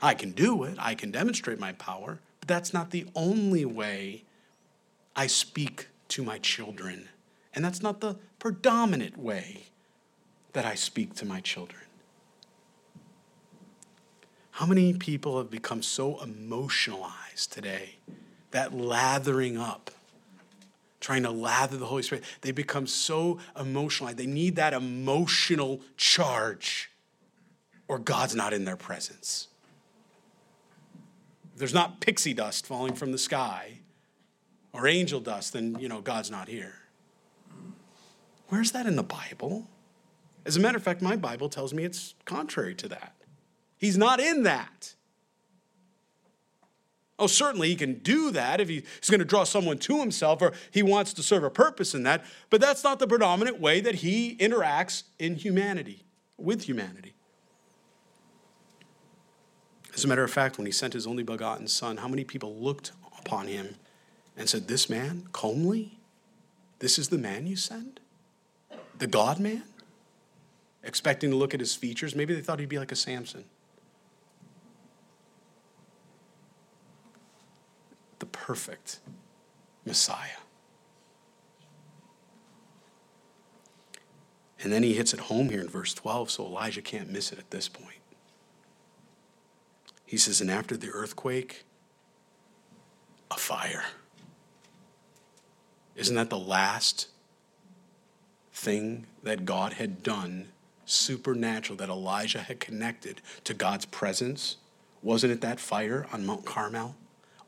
[0.00, 4.24] I can do it, I can demonstrate my power, but that's not the only way
[5.16, 7.08] I speak to my children.
[7.54, 9.64] And that's not the predominant way
[10.52, 11.82] that I speak to my children.
[14.52, 17.96] How many people have become so emotionalized today
[18.50, 19.90] that lathering up,
[21.00, 24.12] trying to lather the Holy Spirit, they become so emotional.
[24.14, 26.90] They need that emotional charge,
[27.86, 29.48] or God's not in their presence.
[31.58, 33.80] There's not pixie dust falling from the sky
[34.72, 36.74] or angel dust, then, you know, God's not here.
[38.48, 39.68] Where's that in the Bible?
[40.46, 43.14] As a matter of fact, my Bible tells me it's contrary to that.
[43.76, 44.94] He's not in that.
[47.18, 50.52] Oh, certainly he can do that if he's going to draw someone to himself or
[50.70, 53.96] he wants to serve a purpose in that, but that's not the predominant way that
[53.96, 56.04] he interacts in humanity,
[56.36, 57.14] with humanity.
[59.98, 62.54] As a matter of fact, when he sent his only begotten son, how many people
[62.54, 63.74] looked upon him
[64.36, 65.98] and said, This man, comely,
[66.78, 67.98] this is the man you send?
[68.96, 69.64] The God man?
[70.84, 72.14] Expecting to look at his features.
[72.14, 73.44] Maybe they thought he'd be like a Samson.
[78.20, 79.00] the perfect
[79.84, 80.28] Messiah.
[84.62, 87.38] And then he hits it home here in verse 12, so Elijah can't miss it
[87.40, 87.97] at this point.
[90.08, 91.64] He says, And after the earthquake,
[93.30, 93.84] a fire.
[95.94, 97.08] Isn't that the last
[98.52, 100.48] thing that God had done
[100.86, 104.56] supernatural that Elijah had connected to God's presence?
[105.02, 106.96] Wasn't it that fire on Mount Carmel?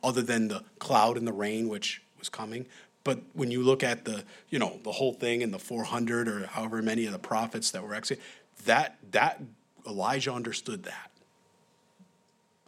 [0.03, 2.67] other than the cloud and the rain, which was coming.
[3.05, 6.47] But when you look at the, you know, the whole thing and the 400 or
[6.47, 8.25] however many of the prophets that were executed,
[8.65, 9.41] that, that,
[9.87, 11.10] Elijah understood that.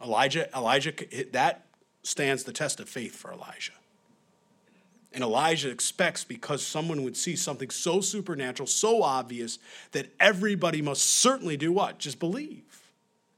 [0.03, 0.93] Elijah, Elijah,
[1.31, 1.65] that
[2.03, 3.71] stands the test of faith for Elijah.
[5.13, 9.59] And Elijah expects because someone would see something so supernatural, so obvious,
[9.91, 11.99] that everybody must certainly do what?
[11.99, 12.63] Just believe.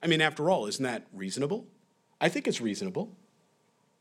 [0.02, 1.68] I mean, after all, isn't that reasonable?
[2.22, 3.12] I think it's reasonable.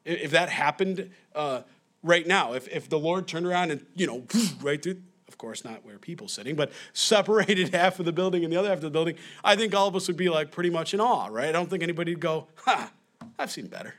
[0.05, 1.63] If that happened uh,
[2.03, 4.25] right now, if, if the Lord turned around and, you know,
[4.63, 5.03] right through,
[5.35, 8.69] of course, not where people sitting, but separated half of the building and the other
[8.69, 11.01] half of the building, I think all of us would be like pretty much in
[11.01, 11.49] awe, right?
[11.49, 12.93] I don't think anybody'd go, ha,
[13.37, 13.97] I've seen better.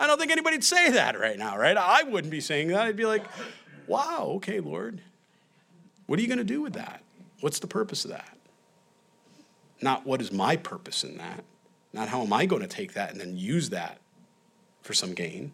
[0.00, 1.76] I don't think anybody'd say that right now, right?
[1.76, 2.80] I wouldn't be saying that.
[2.80, 3.24] I'd be like,
[3.86, 5.00] wow, okay, Lord.
[6.06, 7.00] What are you going to do with that?
[7.40, 8.36] What's the purpose of that?
[9.80, 11.44] Not what is my purpose in that.
[11.92, 13.98] Not how am I going to take that and then use that
[14.82, 15.52] for some gain.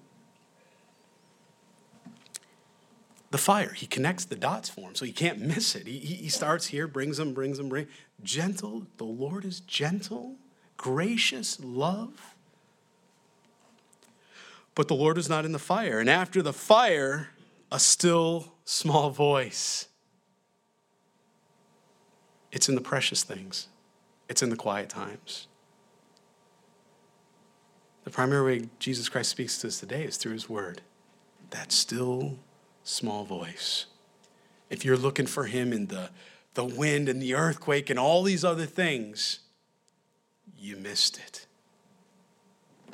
[3.33, 5.87] The fire, he connects the dots for him, so he can't miss it.
[5.87, 7.87] He, he starts here, brings them, brings them, bring.
[8.23, 10.37] Gentle, the Lord is gentle,
[10.77, 12.37] gracious, love.
[14.75, 15.99] But the Lord is not in the fire.
[15.99, 17.31] And after the fire,
[17.71, 19.89] a still small voice.
[22.53, 23.69] It's in the precious things,
[24.29, 25.47] it's in the quiet times.
[28.05, 30.83] The primary way Jesus Christ speaks to us today is through his word.
[31.49, 32.37] That still
[32.85, 33.87] small voice.
[34.71, 36.11] If you're looking for him in the,
[36.55, 39.41] the wind and the earthquake and all these other things,
[40.59, 41.47] you missed it.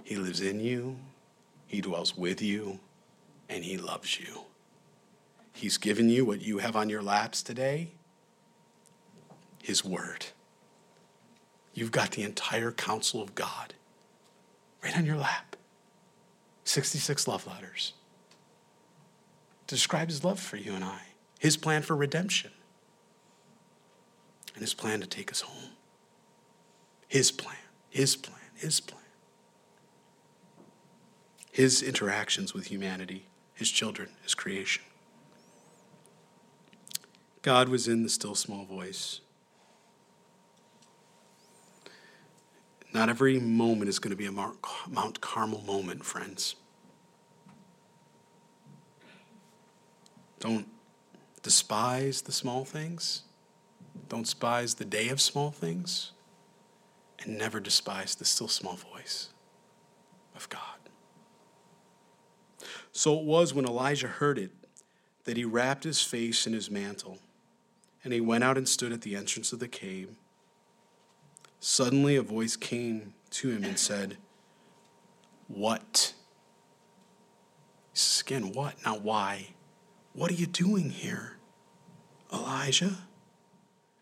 [0.05, 0.97] He lives in you,
[1.67, 2.81] he dwells with you,
[3.49, 4.43] and he loves you.
[5.53, 7.93] He's given you what you have on your laps today
[9.69, 10.25] his word.
[11.75, 13.75] You've got the entire counsel of God
[14.83, 15.57] right on your lap.
[16.65, 17.93] 66 love letters
[19.69, 21.01] to describe his love for you and I,
[21.39, 22.51] his plan for redemption,
[24.55, 25.71] and his plan to take us home.
[27.07, 27.57] His plan,
[27.89, 29.03] his plan, his plan.
[31.53, 34.83] His interactions with humanity, his children, his creation.
[37.43, 39.21] God was in the still small voice.
[42.93, 46.57] Not every moment is going to be a Mount Carmel moment, friends.
[50.41, 50.69] Don't
[51.43, 53.23] despise the small things,
[54.09, 56.13] don't despise the day of small things,
[57.21, 59.31] and never despise the still small voice
[60.37, 60.61] of God.
[62.93, 64.51] So it was when Elijah heard it
[65.25, 67.19] that he wrapped his face in his mantle,
[68.03, 70.17] and he went out and stood at the entrance of the cave.
[71.61, 74.17] Suddenly a voice came to him and said,
[75.49, 76.15] What?
[78.21, 78.75] Again, What?
[78.85, 79.49] Not why.
[80.19, 81.37] What are you doing here,
[82.33, 82.97] Elijah?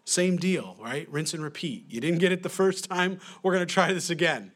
[0.06, 1.06] Same deal, right?
[1.10, 1.84] Rinse and repeat.
[1.90, 3.20] You didn't get it the first time.
[3.42, 4.52] We're going to try this again.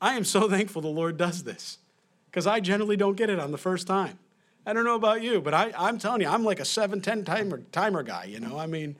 [0.00, 1.78] I am so thankful the Lord does this
[2.26, 4.18] because I generally don't get it on the first time.
[4.66, 7.24] I don't know about you, but I, I'm telling you, I'm like a 7, 10
[7.24, 8.58] timer, timer guy, you know?
[8.58, 8.96] I mean,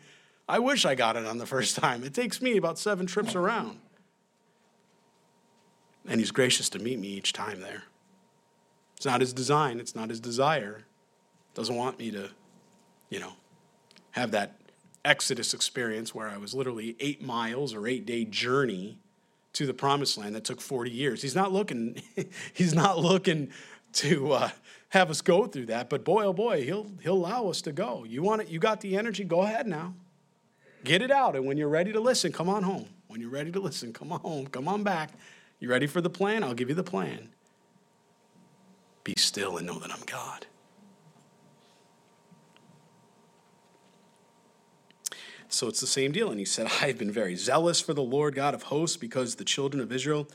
[0.49, 2.05] I wish I got it on the first time.
[2.05, 3.81] It takes me about seven trips around.
[6.07, 7.83] And he's gracious to meet me each time there.
[8.97, 10.85] It's not his design, it's not his desire.
[11.59, 12.31] Doesn't want me to,
[13.11, 13.33] you know,
[14.13, 14.61] have that
[15.05, 19.01] Exodus experience where I was literally eight miles or eight day journey
[19.55, 21.21] to the promised land that took 40 years.
[21.21, 22.01] He's not looking,
[22.55, 23.51] he's not looking
[23.95, 24.51] to uh,
[24.91, 28.05] have us go through that, but boy, oh boy, he'll, he'll allow us to go.
[28.05, 29.95] You want it, you got the energy, go ahead now.
[30.85, 31.35] Get it out.
[31.35, 32.87] And when you're ready to listen, come on home.
[33.09, 34.47] When you're ready to listen, come on home.
[34.47, 35.11] Come on back.
[35.59, 36.45] You ready for the plan?
[36.45, 37.31] I'll give you the plan.
[39.03, 40.47] Be still and know that I'm God.
[45.49, 46.31] So it's the same deal.
[46.31, 49.37] And he said, I have been very zealous for the Lord God of hosts because
[49.37, 50.29] the children of Israel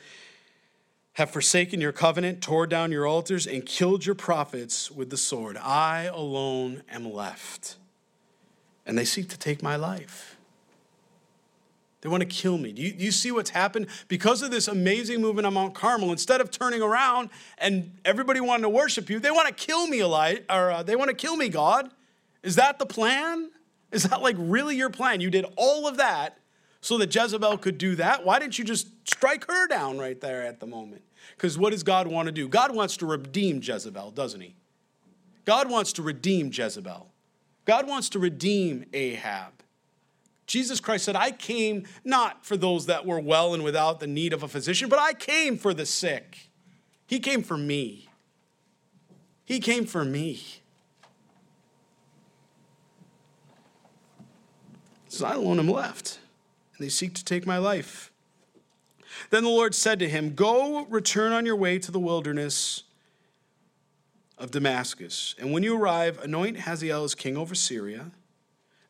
[1.14, 5.58] have forsaken your covenant, tore down your altars, and killed your prophets with the sword.
[5.58, 7.78] I alone am left.
[8.86, 10.38] And they seek to take my life.
[12.02, 12.74] They want to kill me.
[12.74, 13.88] Do you, do you, see what's happened?
[14.10, 18.64] Because of this amazing movement on Mount Carmel, instead of turning around and everybody wanting
[18.64, 21.38] to worship you, they want to kill me, Eli, or uh, they want to kill
[21.38, 21.90] me, God.
[22.42, 23.52] Is that the plan?
[23.94, 25.22] Is that like really your plan?
[25.22, 26.40] You did all of that
[26.82, 28.26] so that Jezebel could do that?
[28.26, 31.04] Why didn't you just strike her down right there at the moment?
[31.36, 32.50] Because what does God want to do?
[32.50, 34.56] God wants to redeem Jezebel, doesn't he?
[35.46, 37.08] God wants to redeem Jezebel.
[37.66, 39.54] God wants to redeem Ahab.
[40.46, 44.34] Jesus Christ said, I came not for those that were well and without the need
[44.34, 46.50] of a physician, but I came for the sick.
[47.08, 48.10] He came for me.
[49.46, 50.42] He came for me.
[55.22, 56.20] I alone am left,
[56.76, 58.12] and they seek to take my life.
[59.30, 62.84] Then the Lord said to him, Go, return on your way to the wilderness
[64.38, 65.36] of Damascus.
[65.40, 68.12] And when you arrive, anoint Hazael as king over Syria.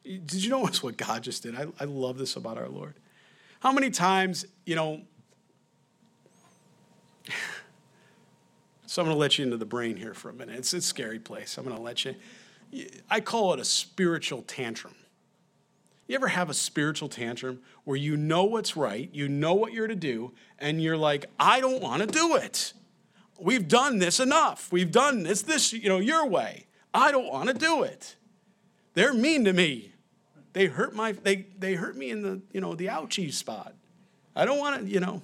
[0.03, 1.55] Did you notice what God just did?
[1.55, 2.95] I, I love this about our Lord.
[3.59, 5.01] How many times, you know,
[8.86, 10.57] so I'm going to let you into the brain here for a minute.
[10.57, 11.57] It's a scary place.
[11.57, 12.15] I'm going to let you.
[13.09, 14.95] I call it a spiritual tantrum.
[16.08, 19.88] You ever have a spiritual tantrum where you know what's right, you know what you're
[19.88, 22.74] to do, and you're like, I don't want to do it.
[23.39, 24.72] We've done this enough.
[24.72, 26.68] We've done this, this, you know, your way.
[26.93, 28.16] I don't want to do it.
[28.93, 29.93] They're mean to me.
[30.54, 33.74] They hurt my they they hurt me in the, you know, the ouchie spot.
[34.36, 35.22] I don't want to, you know.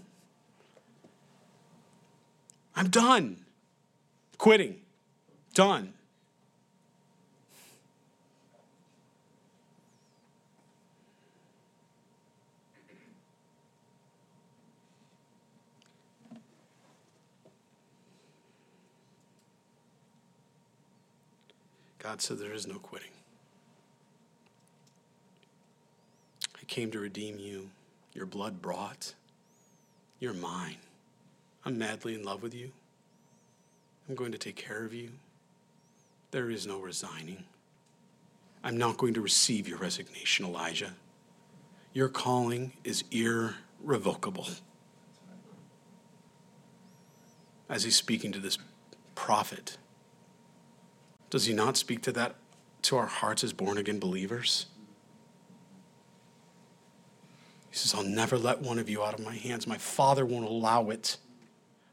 [2.76, 3.38] I'm done.
[4.38, 4.78] Quitting.
[5.54, 5.94] Done.
[22.10, 23.12] God said there is no quitting.
[26.60, 27.70] I came to redeem you.
[28.16, 29.14] Your blood brought.
[30.20, 30.78] You're mine.
[31.64, 32.72] I'm madly in love with you.
[34.08, 35.12] I'm going to take care of you.
[36.32, 37.44] There is no resigning.
[38.64, 40.94] I'm not going to receive your resignation, Elijah.
[41.94, 44.48] Your calling is irrevocable.
[47.70, 48.58] As he's speaking to this
[49.14, 49.78] prophet,
[51.30, 52.36] does he not speak to that
[52.84, 54.66] to our hearts as born again believers?
[57.70, 59.68] He says, I'll never let one of you out of my hands.
[59.68, 61.18] My Father won't allow it.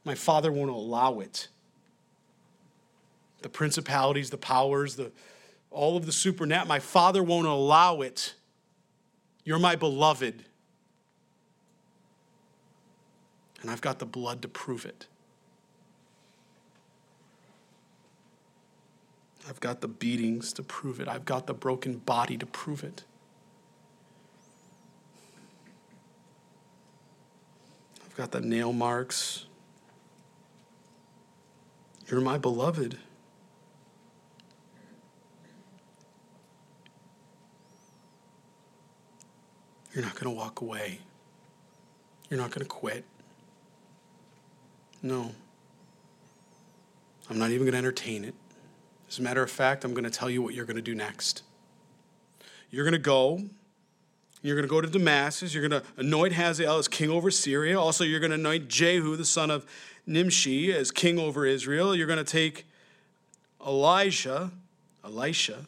[0.04, 1.48] My Father won't allow it.
[3.42, 5.12] The principalities, the powers, the
[5.70, 8.34] all of the supernat, my Father won't allow it.
[9.44, 10.44] You're my beloved.
[13.60, 15.06] And I've got the blood to prove it.
[19.48, 21.08] I've got the beatings to prove it.
[21.08, 23.04] I've got the broken body to prove it.
[28.04, 29.46] I've got the nail marks.
[32.10, 32.98] You're my beloved.
[39.94, 41.00] You're not going to walk away.
[42.28, 43.04] You're not going to quit.
[45.02, 45.32] No.
[47.30, 48.34] I'm not even going to entertain it.
[49.08, 50.94] As a matter of fact, I'm going to tell you what you're going to do
[50.94, 51.42] next.
[52.70, 53.42] You're going to go.
[54.42, 55.54] You're going to go to Damascus.
[55.54, 57.80] You're going to anoint Hazael as king over Syria.
[57.80, 59.66] Also, you're going to anoint Jehu, the son of
[60.06, 61.94] Nimshi, as king over Israel.
[61.94, 62.66] You're going to take
[63.64, 64.50] Elijah,
[65.04, 65.66] Elisha,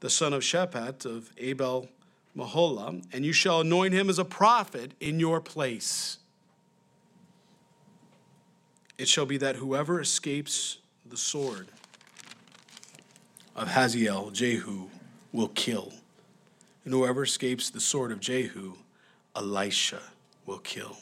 [0.00, 1.88] the son of Shaphat of Abel
[2.36, 6.18] Meholah, and you shall anoint him as a prophet in your place.
[8.98, 10.78] It shall be that whoever escapes
[11.08, 11.68] the sword
[13.54, 14.88] of Hazael, Jehu,
[15.32, 15.92] will kill.
[16.84, 18.74] And whoever escapes the sword of Jehu,
[19.36, 20.00] Elisha
[20.46, 20.96] will kill.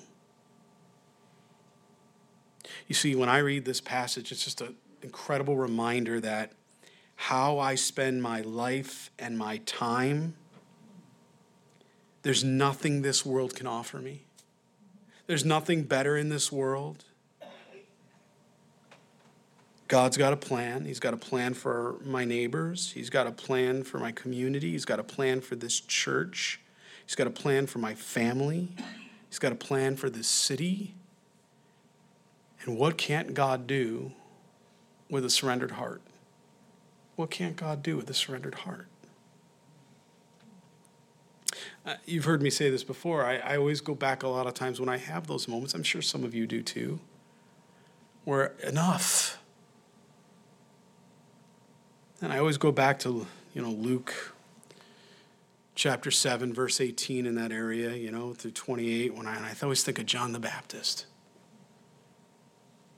[2.87, 6.53] You see, when I read this passage, it's just an incredible reminder that
[7.17, 10.35] how I spend my life and my time,
[12.23, 14.23] there's nothing this world can offer me.
[15.27, 17.05] There's nothing better in this world.
[19.91, 20.84] God's got a plan.
[20.84, 22.93] He's got a plan for my neighbors.
[22.93, 24.70] He's got a plan for my community.
[24.70, 26.61] He's got a plan for this church.
[27.05, 28.68] He's got a plan for my family.
[29.28, 30.95] He's got a plan for this city.
[32.62, 34.12] And what can't God do
[35.11, 36.03] with a surrendered heart?
[37.16, 38.86] What can't God do with a surrendered heart?
[41.84, 43.24] Uh, you've heard me say this before.
[43.24, 45.74] I, I always go back a lot of times when I have those moments.
[45.74, 47.01] I'm sure some of you do too.
[48.22, 49.39] Where enough
[52.21, 54.35] and I always go back to, you know, Luke
[55.75, 59.83] chapter 7, verse 18 in that area, you know, through 28, when I, I always
[59.83, 61.07] think of John the Baptist.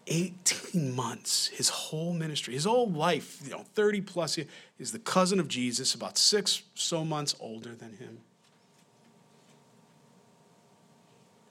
[0.08, 4.48] 18 months, his whole ministry, his whole life, you know, 30 plus years,
[4.80, 8.18] is the cousin of Jesus, about six so months older than him.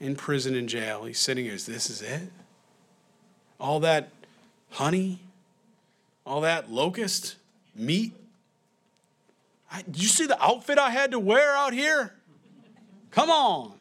[0.02, 2.24] In prison, in jail, he's sitting here, this is it?
[3.58, 4.10] All that
[4.72, 5.20] honey,
[6.26, 7.38] all that locust,
[7.82, 8.14] meat.
[9.72, 12.14] I, you see the outfit I had to wear out here?
[13.10, 13.74] Come on.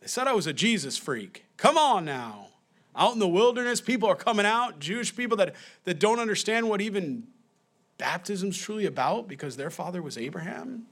[0.00, 1.44] They said I was a Jesus freak.
[1.56, 2.48] Come on now.
[2.96, 6.80] Out in the wilderness, people are coming out, Jewish people that, that don't understand what
[6.80, 7.24] even
[7.98, 10.86] baptism's truly about because their father was Abraham.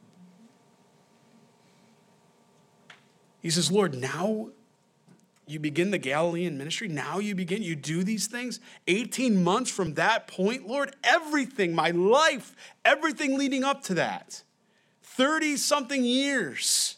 [3.41, 4.49] He says, Lord, now
[5.49, 6.89] you begin the Galilean ministry.
[6.89, 8.61] Now you begin, you do these things.
[8.87, 14.43] 18 months from that point, Lord, everything, my life, everything leading up to that.
[15.03, 16.97] 30 something years.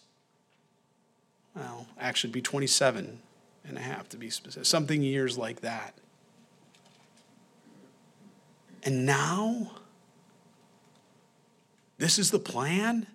[1.55, 3.20] Well, actually, be 27
[3.64, 4.66] and a half to be specific.
[4.66, 5.94] Something years like that.
[8.82, 9.72] And now,
[11.98, 13.07] this is the plan?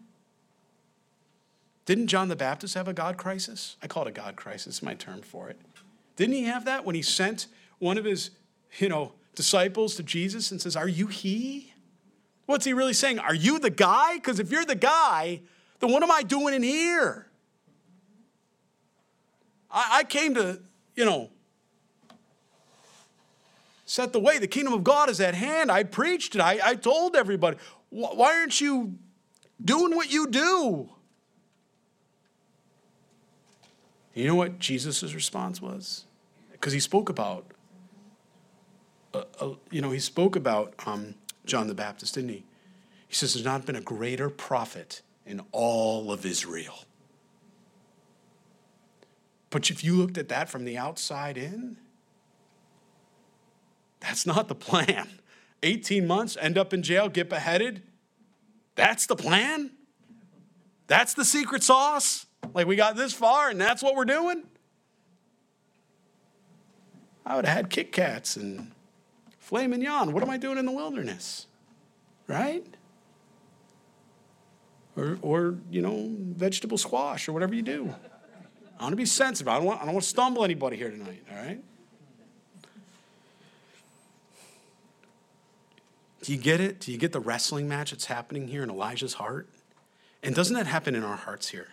[1.86, 3.78] Didn't John the Baptist have a God crisis?
[3.82, 5.60] I call it a God crisis, my term for it.
[6.16, 8.32] Didn't he have that when he sent one of his,
[8.80, 11.74] you know, disciples to Jesus and says, Are you he?
[12.48, 13.20] What's he really saying?
[13.20, 14.16] Are you the guy?
[14.16, 15.42] Because if you're the guy,
[15.80, 17.28] then what am I doing in here?
[19.70, 20.60] I, I came to,
[20.96, 21.30] you know,
[23.86, 24.40] set the way.
[24.40, 25.72] The kingdom of God is at hand.
[25.72, 26.42] I preached it.
[26.42, 27.58] I, I told everybody.
[27.90, 28.96] Why aren't you
[29.64, 30.90] doing what you do?
[34.16, 36.06] You know what Jesus' response was?
[36.52, 37.46] Because he spoke about,
[39.14, 42.46] uh, uh, you know, he spoke about um, John the Baptist, didn't he?
[43.10, 46.86] He says, There's not been a greater prophet in all of Israel.
[49.50, 51.78] But if you looked at that from the outside in,
[54.00, 55.10] that's not the plan.
[55.62, 57.84] 18 months, end up in jail, get beheaded.
[58.76, 59.72] That's the plan?
[60.88, 62.26] That's the secret sauce?
[62.54, 64.44] Like we got this far and that's what we're doing?
[67.26, 68.72] I would have had Kit Kats and
[69.40, 70.14] filet mignon.
[70.14, 71.48] What am I doing in the wilderness?
[72.28, 72.66] Right?
[74.96, 77.94] Or, or you know, vegetable squash or whatever you do.
[78.80, 79.48] I want to be sensitive.
[79.48, 81.62] I don't want, I don't want to stumble anybody here tonight, all right?
[86.22, 86.80] Do you get it?
[86.80, 89.48] Do you get the wrestling match that's happening here in Elijah's heart?
[90.24, 91.68] And doesn't that happen in our hearts here?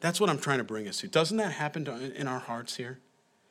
[0.00, 1.08] That's what I'm trying to bring us to.
[1.08, 2.98] Doesn't that happen to, in our hearts here?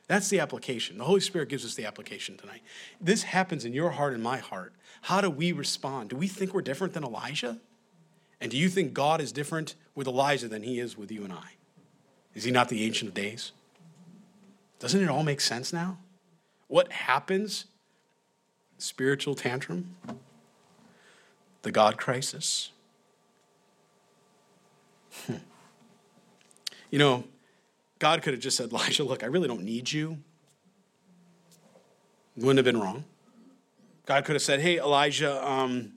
[0.06, 0.98] That's the application.
[0.98, 2.62] The Holy Spirit gives us the application tonight.
[3.00, 4.72] This happens in your heart and my heart.
[5.02, 6.10] How do we respond?
[6.10, 7.58] Do we think we're different than Elijah?
[8.40, 11.32] And do you think God is different with Elijah than he is with you and
[11.32, 11.54] I?
[12.34, 13.52] Is he not the Ancient of Days?
[14.78, 15.98] Doesn't it all make sense now?
[16.68, 17.64] What happens?
[18.78, 19.96] Spiritual tantrum,
[21.62, 22.72] the God crisis.
[25.24, 25.36] Hmm.
[26.90, 27.24] You know,
[27.98, 30.18] God could have just said, Elijah, look, I really don't need you.
[32.36, 33.04] Wouldn't have been wrong.
[34.04, 35.92] God could have said, hey, Elijah, um,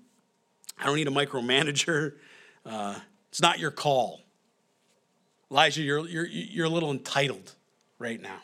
[0.80, 2.14] I don't need a micromanager.
[2.66, 2.96] Uh,
[3.30, 4.22] it's not your call.
[5.52, 7.56] Elijah, you're, you're, you're a little entitled
[7.98, 8.38] right now,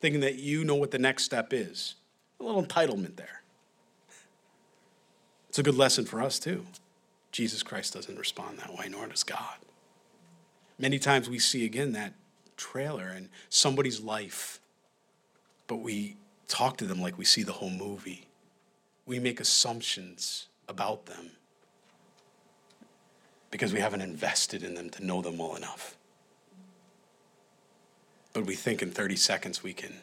[0.00, 1.94] thinking that you know what the next step is.
[2.38, 3.42] A little entitlement there.
[5.48, 6.66] It's a good lesson for us, too.
[7.32, 9.56] Jesus Christ doesn't respond that way, nor does God.
[10.78, 12.14] Many times we see again that
[12.56, 14.60] trailer and somebody's life,
[15.66, 16.16] but we
[16.48, 18.28] talk to them like we see the whole movie.
[19.06, 21.30] We make assumptions about them
[23.50, 25.96] because we haven't invested in them to know them well enough.
[28.32, 29.94] But we think in 30 seconds we can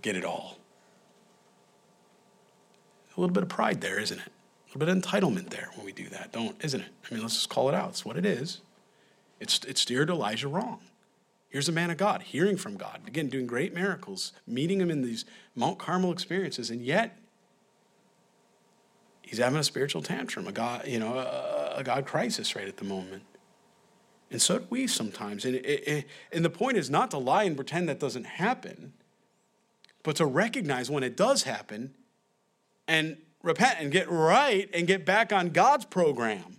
[0.00, 0.58] get it all.
[3.16, 4.26] A little bit of pride there, isn't it?
[4.26, 6.88] A little bit of entitlement there when we do that, don't, isn't it?
[7.10, 7.90] I mean, let's just call it out.
[7.90, 8.60] It's what it is.
[9.40, 10.80] It's, it steered Elijah wrong.
[11.48, 15.02] Here's a man of God, hearing from God, again, doing great miracles, meeting him in
[15.02, 15.24] these
[15.54, 17.18] Mount Carmel experiences, and yet
[19.22, 22.76] he's having a spiritual tantrum, a God, you know, a, a God crisis right at
[22.76, 23.22] the moment.
[24.30, 25.44] And so do we sometimes.
[25.44, 28.92] And, and the point is not to lie and pretend that doesn't happen,
[30.02, 31.94] but to recognize when it does happen
[32.88, 36.55] and repent and get right and get back on God's program.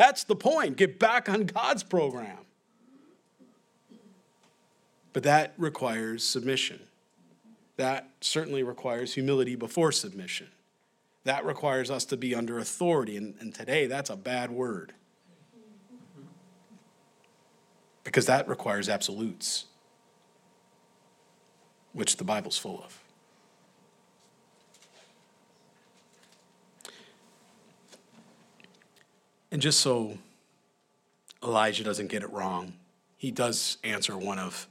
[0.00, 0.78] That's the point.
[0.78, 2.38] Get back on God's program.
[5.12, 6.80] But that requires submission.
[7.76, 10.46] That certainly requires humility before submission.
[11.24, 13.18] That requires us to be under authority.
[13.18, 14.94] And, and today, that's a bad word.
[18.02, 19.66] Because that requires absolutes,
[21.92, 22.99] which the Bible's full of.
[29.50, 30.18] And just so
[31.42, 32.74] Elijah doesn't get it wrong,
[33.16, 34.68] he does answer one of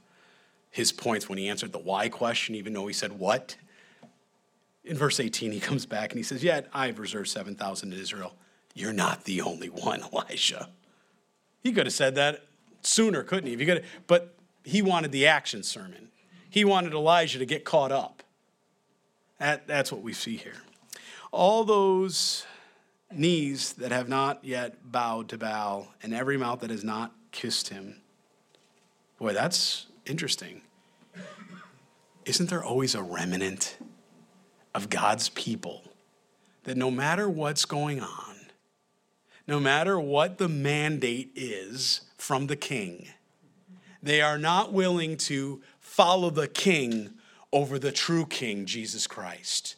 [0.70, 3.56] his points when he answered the why question, even though he said what.
[4.84, 8.34] In verse 18, he comes back and he says, Yet I've reserved 7,000 in Israel.
[8.74, 10.68] You're not the only one, Elijah.
[11.62, 12.44] He could have said that
[12.82, 13.52] sooner, couldn't he?
[13.52, 16.08] If he could but he wanted the action sermon.
[16.48, 18.22] He wanted Elijah to get caught up.
[19.38, 20.56] That, that's what we see here.
[21.32, 22.44] All those
[23.12, 27.68] knees that have not yet bowed to Baal, and every mouth that has not kissed
[27.68, 28.00] him.
[29.18, 30.62] Boy, that's interesting.
[32.24, 33.76] Isn't there always a remnant
[34.74, 35.82] of God's people
[36.64, 38.36] that no matter what's going on,
[39.46, 43.08] no matter what the mandate is from the king,
[44.02, 47.10] they are not willing to follow the king
[47.52, 49.76] over the true king, Jesus Christ.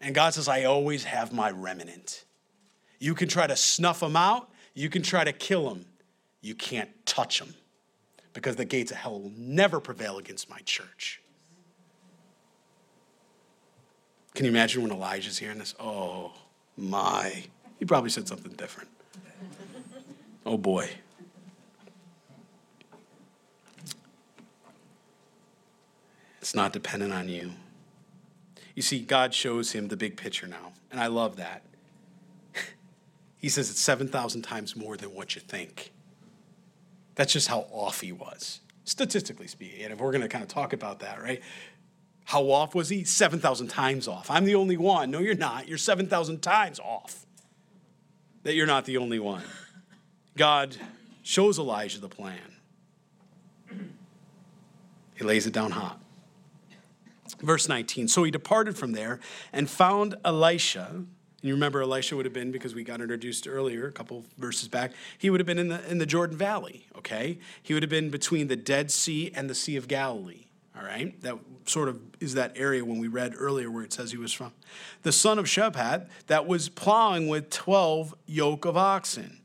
[0.00, 2.23] And God says, I always have my remnant.
[3.04, 5.84] You can try to snuff them out, you can try to kill them,
[6.40, 7.52] you can't touch them
[8.32, 11.20] because the gates of hell will never prevail against my church.
[14.34, 15.74] Can you imagine when Elijah's hearing this?
[15.78, 16.32] Oh
[16.78, 17.44] my.
[17.78, 18.88] He probably said something different.
[20.46, 20.88] Oh boy.
[26.40, 27.50] It's not dependent on you.
[28.74, 31.64] You see, God shows him the big picture now, and I love that.
[33.44, 35.92] He says it's 7,000 times more than what you think.
[37.14, 39.82] That's just how off he was, statistically speaking.
[39.82, 41.42] And if we're going to kind of talk about that, right?
[42.24, 43.04] How off was he?
[43.04, 44.30] 7,000 times off.
[44.30, 45.10] I'm the only one.
[45.10, 45.68] No, you're not.
[45.68, 47.26] You're 7,000 times off.
[48.44, 49.42] That you're not the only one.
[50.38, 50.74] God
[51.22, 52.38] shows Elijah the plan.
[55.16, 56.00] He lays it down hot.
[57.40, 59.20] Verse 19 So he departed from there
[59.52, 61.04] and found Elisha
[61.44, 64.66] and you remember Elisha would have been, because we got introduced earlier, a couple verses
[64.66, 67.38] back, he would have been in the, in the Jordan Valley, okay?
[67.62, 71.20] He would have been between the Dead Sea and the Sea of Galilee, all right?
[71.20, 71.36] That
[71.66, 74.52] sort of is that area when we read earlier where it says he was from.
[75.02, 79.40] The son of Shaphat that was plowing with 12 yoke of oxen.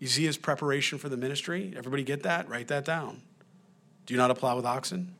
[0.00, 1.74] You see his preparation for the ministry?
[1.76, 2.48] Everybody get that?
[2.48, 3.22] Write that down.
[4.06, 5.14] Do you not plow with oxen?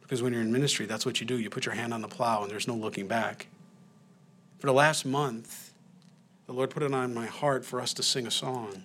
[0.00, 1.38] Because when you're in ministry, that's what you do.
[1.38, 3.46] You put your hand on the plow and there's no looking back.
[4.60, 5.72] For the last month,
[6.46, 8.84] the Lord put it on my heart for us to sing a song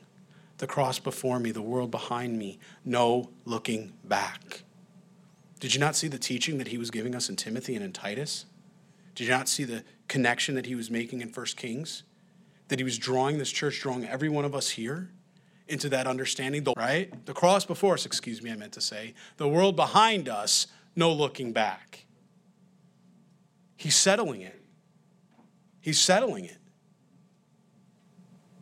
[0.57, 4.63] The cross before me, the world behind me, no looking back.
[5.59, 7.91] Did you not see the teaching that he was giving us in Timothy and in
[7.91, 8.45] Titus?
[9.15, 12.03] Did you not see the connection that he was making in 1 Kings?
[12.69, 15.09] That he was drawing this church, drawing every one of us here
[15.67, 17.25] into that understanding, the, right?
[17.25, 21.11] The cross before us, excuse me, I meant to say, the world behind us, no
[21.11, 22.05] looking back.
[23.75, 24.61] He's settling it.
[25.85, 26.57] He's settling it.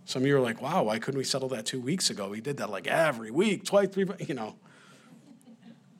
[0.03, 2.27] Some of you are like, wow, why couldn't we settle that two weeks ago?
[2.27, 4.57] We did that like every week, twice, three, you know.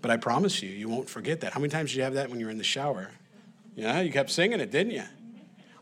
[0.02, 1.54] But I promise you, you won't forget that.
[1.54, 3.10] How many times did you have that when you were in the shower?
[3.74, 5.06] Yeah, you kept singing it, didn't you?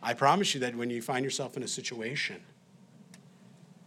[0.04, 2.40] I promise you that when you find yourself in a situation,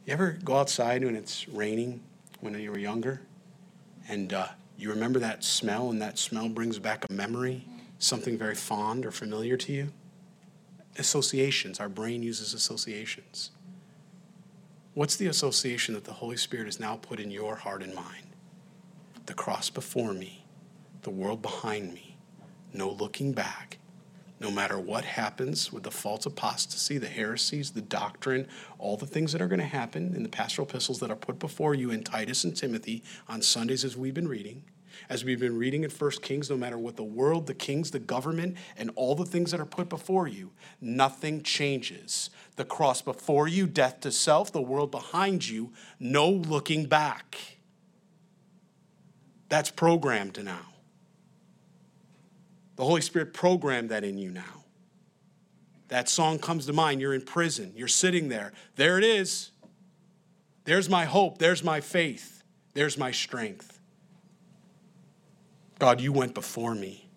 [0.06, 2.02] you ever go outside when it's raining
[2.40, 3.20] when you were younger
[4.08, 7.64] and uh, you remember that smell and that smell brings back a memory,
[8.00, 9.92] something very fond or familiar to you?
[10.96, 11.80] Associations.
[11.80, 13.50] Our brain uses associations.
[14.94, 18.28] What's the association that the Holy Spirit has now put in your heart and mind?
[19.26, 20.44] The cross before me,
[21.02, 22.16] the world behind me,
[22.72, 23.78] no looking back.
[24.38, 28.46] No matter what happens with the false apostasy, the heresies, the doctrine,
[28.78, 31.38] all the things that are going to happen in the pastoral epistles that are put
[31.38, 34.64] before you in Titus and Timothy on Sundays as we've been reading,
[35.08, 37.98] as we've been reading in First Kings, no matter what the world, the kings, the
[37.98, 42.30] government, and all the things that are put before you, nothing changes.
[42.56, 47.58] The cross before you, death to self, the world behind you, no looking back.
[49.48, 50.66] That's programmed now.
[52.76, 54.64] The Holy Spirit programmed that in you now.
[55.88, 57.00] That song comes to mind.
[57.00, 58.52] You're in prison, you're sitting there.
[58.76, 59.50] There it is.
[60.64, 62.42] There's my hope, there's my faith,
[62.72, 63.73] there's my strength.
[65.78, 67.08] God, you went before me.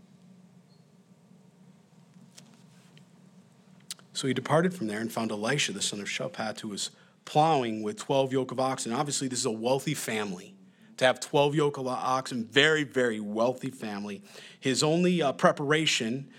[4.13, 6.89] So he departed from there and found Elisha, the son of Shaphat, who was
[7.25, 8.91] plowing with 12 yoke of oxen.
[8.91, 10.55] Obviously, this is a wealthy family.
[10.97, 14.23] To have 12 yoke of oxen, very, very wealthy family.
[14.59, 16.31] His only uh, preparation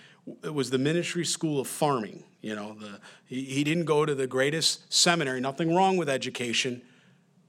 [0.42, 2.24] was the ministry school of farming.
[2.40, 6.82] You know, the, he, he didn't go to the greatest seminary, nothing wrong with education,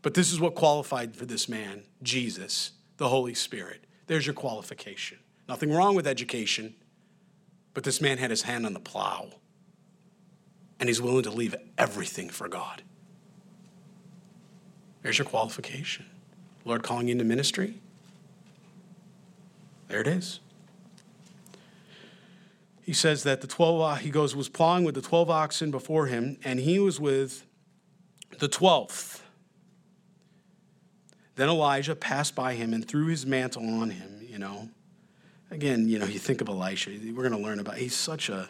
[0.01, 3.85] but this is what qualified for this man Jesus, the Holy Spirit.
[4.09, 5.19] There's your qualification.
[5.47, 6.73] Nothing wrong with education,
[7.75, 9.29] but this man had his hand on the plow
[10.79, 12.81] and he's willing to leave everything for God.
[15.03, 16.07] There's your qualification.
[16.65, 17.75] Lord calling you into ministry.
[19.89, 20.39] There it is.
[22.81, 26.07] He says that the 12, uh, he goes, was plowing with the 12 oxen before
[26.07, 27.45] him, and he was with
[28.39, 29.21] the 12th.
[31.39, 34.67] Then Elijah passed by him and threw his mantle on him, you know.
[35.49, 38.49] Again, you know, you think of Elisha, we're going to learn about, he's such a,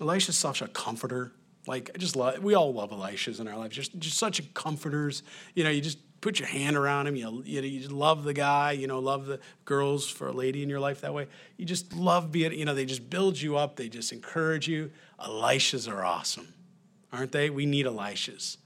[0.00, 1.30] Elisha's such a comforter.
[1.68, 4.42] Like, I just love, we all love Elishas in our lives, just, just such a
[4.42, 5.22] comforters.
[5.54, 7.14] You know, you just put your hand around him.
[7.14, 10.68] You, you, you love the guy, you know, love the girls for a lady in
[10.68, 11.28] your life that way.
[11.58, 14.90] You just love being, you know, they just build you up, they just encourage you.
[15.20, 16.54] Elishas are awesome,
[17.12, 17.50] aren't they?
[17.50, 18.56] We need Elishas.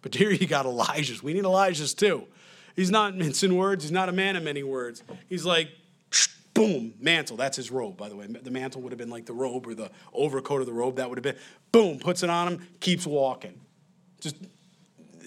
[0.00, 1.24] But here you got Elijahs.
[1.24, 2.28] We need Elijahs too.
[2.74, 5.02] He's not mincing words, he's not a man of many words.
[5.28, 5.68] He's like,
[6.54, 7.36] boom, mantle.
[7.36, 8.26] That's his robe, by the way.
[8.26, 10.96] The mantle would have been like the robe or the overcoat of the robe.
[10.96, 13.60] That would have been, boom, puts it on him, keeps walking.
[14.20, 14.36] Just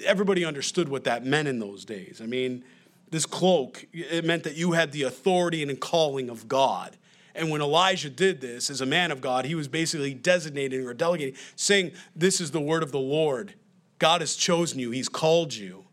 [0.06, 2.22] everybody understood what that meant in those days.
[2.24, 2.64] I mean,
[3.12, 6.98] this cloak, it meant that you had the authority and calling of God.
[7.36, 10.94] And when Elijah did this as a man of God, he was basically designating or
[10.94, 13.54] delegating, saying, This is the word of the Lord.
[14.00, 15.87] God has chosen you, He's called you.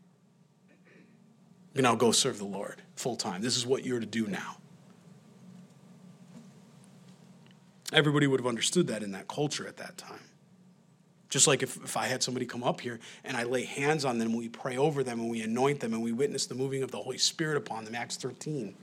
[1.74, 3.42] You now go serve the Lord full time.
[3.42, 4.56] This is what you're to do now.
[7.92, 10.20] Everybody would have understood that in that culture at that time.
[11.28, 14.18] Just like if, if I had somebody come up here and I lay hands on
[14.18, 16.92] them, we pray over them and we anoint them and we witness the moving of
[16.92, 18.76] the Holy Spirit upon them, Acts 13.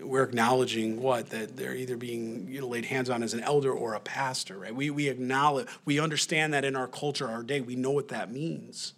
[0.00, 1.30] We're acknowledging what?
[1.30, 4.58] That they're either being you know, laid hands on as an elder or a pastor,
[4.58, 4.74] right?
[4.74, 8.32] We, we acknowledge, we understand that in our culture, our day, we know what that
[8.32, 8.94] means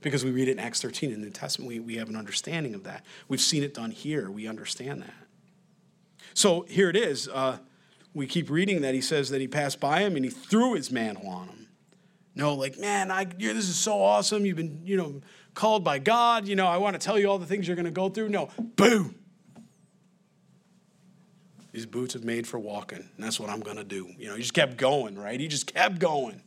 [0.00, 1.68] because we read it in Acts 13 in the New Testament.
[1.68, 3.04] We, we have an understanding of that.
[3.28, 4.30] We've seen it done here.
[4.30, 5.14] We understand that.
[6.34, 7.28] So here it is.
[7.28, 7.58] Uh,
[8.14, 10.90] we keep reading that he says that he passed by him and he threw his
[10.90, 11.68] mantle on him.
[12.34, 14.46] No, like, man, I, this is so awesome.
[14.46, 15.20] You've been, you know,
[15.54, 16.46] called by God.
[16.46, 18.28] You know, I want to tell you all the things you're going to go through.
[18.28, 19.16] No, boom.
[21.72, 24.08] These boots are made for walking, and that's what I'm going to do.
[24.16, 25.38] You know, he just kept going, right?
[25.38, 26.40] He just kept going.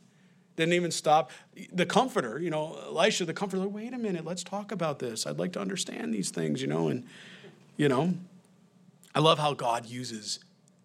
[0.56, 1.30] Didn't even stop.
[1.72, 5.26] The comforter, you know, Elisha, the comforter, wait a minute, let's talk about this.
[5.26, 7.04] I'd like to understand these things, you know, and,
[7.76, 8.14] you know,
[9.14, 10.40] I love how God uses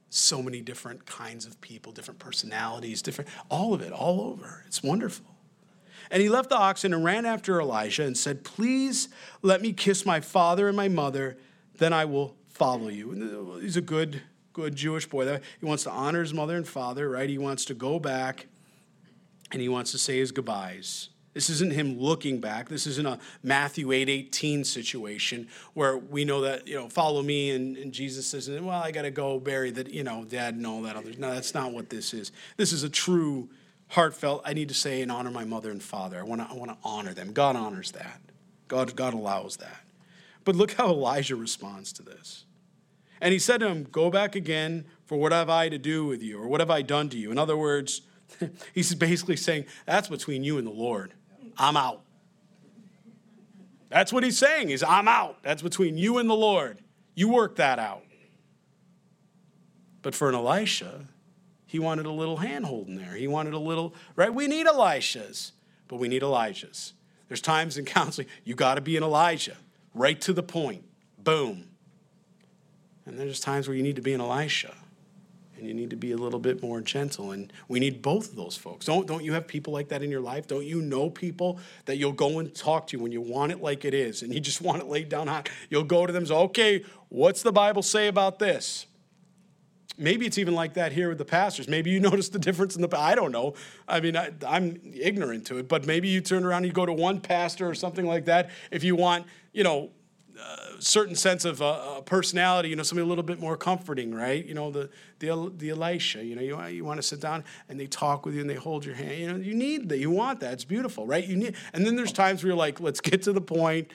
[0.10, 4.64] so many different kinds of people, different personalities, different, all of it, all over.
[4.68, 5.26] It's wonderful.
[6.10, 9.10] And he left the oxen and ran after Elijah and said, Please
[9.42, 11.38] let me kiss my father and my mother,
[11.78, 13.12] then I will follow you.
[13.12, 14.22] And uh, he's a good,
[14.54, 15.42] good Jewish boy.
[15.60, 17.30] He wants to honor his mother and father, right?
[17.30, 18.48] He wants to go back
[19.52, 21.10] and he wants to say his goodbyes.
[21.34, 22.68] This isn't him looking back.
[22.68, 27.52] This isn't a Matthew 8 18 situation where we know that, you know, follow me
[27.52, 30.66] and, and Jesus says, well, I got to go bury that, you know, dad and
[30.66, 31.12] all that other.
[31.16, 32.32] No, that's not what this is.
[32.58, 33.50] This is a true
[33.90, 36.20] heartfelt, I need to say and honor my mother and father.
[36.20, 37.34] I want to I want to honor them.
[37.34, 38.20] God honors that.
[38.68, 39.82] God, God allows that.
[40.44, 42.46] But look how Elijah responds to this.
[43.22, 46.22] And he said to him, Go back again, for what have I to do with
[46.22, 46.42] you?
[46.42, 47.32] Or what have I done to you?
[47.32, 48.02] In other words,
[48.74, 51.14] he's basically saying, That's between you and the Lord.
[51.58, 52.02] I'm out.
[53.90, 55.42] That's what he's saying, is I'm out.
[55.44, 56.80] That's between you and the Lord.
[57.16, 58.04] You work that out.
[60.02, 61.06] But for an Elisha,
[61.66, 63.16] he wanted a little handhold in there.
[63.16, 64.34] He wanted a little, right?
[64.34, 65.52] We need Elishas,
[65.88, 66.94] but we need Elijahs.
[67.28, 69.58] There's times in counseling, you got to be an Elijah,
[69.94, 70.84] right to the point.
[71.18, 71.66] Boom.
[73.06, 74.74] And there's times where you need to be an Elisha
[75.58, 77.32] and you need to be a little bit more gentle.
[77.32, 78.86] And we need both of those folks.
[78.86, 80.48] Don't, don't you have people like that in your life?
[80.48, 83.86] Don't you know people that you'll go and talk to when you want it like
[83.86, 85.50] it is and you just want it laid down hot?
[85.70, 88.86] You'll go to them and say, okay, what's the Bible say about this?
[89.98, 91.68] Maybe it's even like that here with the pastors.
[91.68, 92.98] Maybe you notice the difference in the.
[92.98, 93.56] I don't know.
[93.88, 96.86] I mean, I, am ignorant to it, but maybe you turn around and you go
[96.86, 98.52] to one pastor or something like that.
[98.70, 99.90] If you want, you know,
[100.80, 104.46] certain sense of uh, personality, you know, something a little bit more comforting, right?
[104.46, 107.80] You know, the the the Elisha, you know, you you want to sit down and
[107.80, 109.18] they talk with you and they hold your hand.
[109.18, 110.00] You know, you need that.
[110.00, 110.54] You want that.
[110.54, 111.26] It's beautiful, right?
[111.26, 111.56] You need.
[111.74, 113.92] And then there's times where you're like, let's get to the point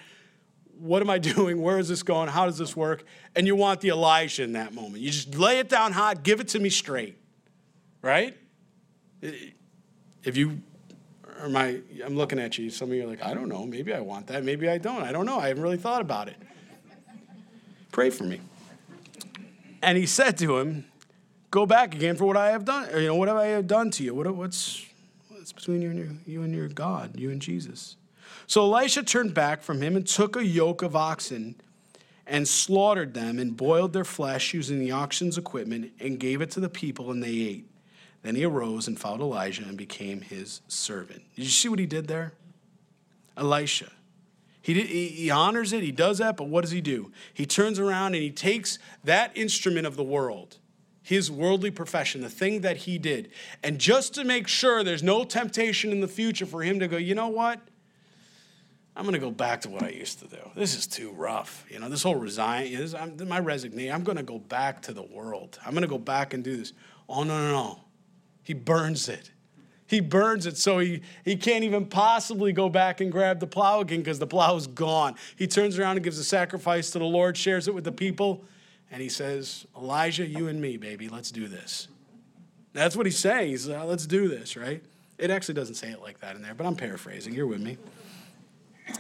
[0.82, 1.62] what am I doing?
[1.62, 2.28] Where is this going?
[2.28, 3.04] How does this work?
[3.36, 5.02] And you want the Elijah in that moment.
[5.02, 7.16] You just lay it down hot, give it to me straight.
[8.02, 8.36] Right?
[9.22, 10.60] If you
[11.42, 13.92] or my I'm looking at you, some of you are like, I don't know, maybe
[13.92, 15.02] I want that, maybe I don't.
[15.02, 15.38] I don't know.
[15.38, 16.36] I haven't really thought about it.
[17.90, 18.40] Pray for me.
[19.82, 20.86] And he said to him,
[21.50, 22.88] Go back again for what I have done.
[22.88, 24.14] Or, you know, what have I done to you?
[24.14, 24.86] What, what's,
[25.28, 27.96] what's between you and your, you and your God, you and Jesus?
[28.46, 31.56] So Elisha turned back from him and took a yoke of oxen
[32.26, 36.60] and slaughtered them and boiled their flesh using the oxen's equipment and gave it to
[36.60, 37.68] the people and they ate.
[38.22, 41.22] Then he arose and followed Elijah and became his servant.
[41.34, 42.32] Did you see what he did there?
[43.36, 43.90] Elisha.
[44.60, 47.10] He, did, he, he honors it, he does that, but what does he do?
[47.34, 50.58] He turns around and he takes that instrument of the world,
[51.02, 53.30] his worldly profession, the thing that he did,
[53.64, 56.96] and just to make sure there's no temptation in the future for him to go,
[56.96, 57.60] you know what?
[58.94, 60.36] I'm going to go back to what I used to do.
[60.54, 61.64] This is too rough.
[61.68, 65.02] You know, this whole resign, I'm, my resignation, I'm going to go back to the
[65.02, 65.58] world.
[65.64, 66.74] I'm going to go back and do this.
[67.08, 67.80] Oh, no, no, no.
[68.42, 69.30] He burns it.
[69.86, 73.80] He burns it so he, he can't even possibly go back and grab the plow
[73.80, 75.16] again because the plow is gone.
[75.36, 78.42] He turns around and gives a sacrifice to the Lord, shares it with the people,
[78.90, 81.88] and he says, Elijah, you and me, baby, let's do this.
[82.72, 83.50] That's what he's saying.
[83.50, 84.82] He's like, let's do this, right?
[85.18, 87.34] It actually doesn't say it like that in there, but I'm paraphrasing.
[87.34, 87.76] You're with me.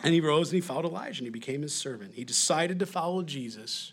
[0.04, 2.14] And he rose and he followed Elijah and he became his servant.
[2.14, 3.92] He decided to follow Jesus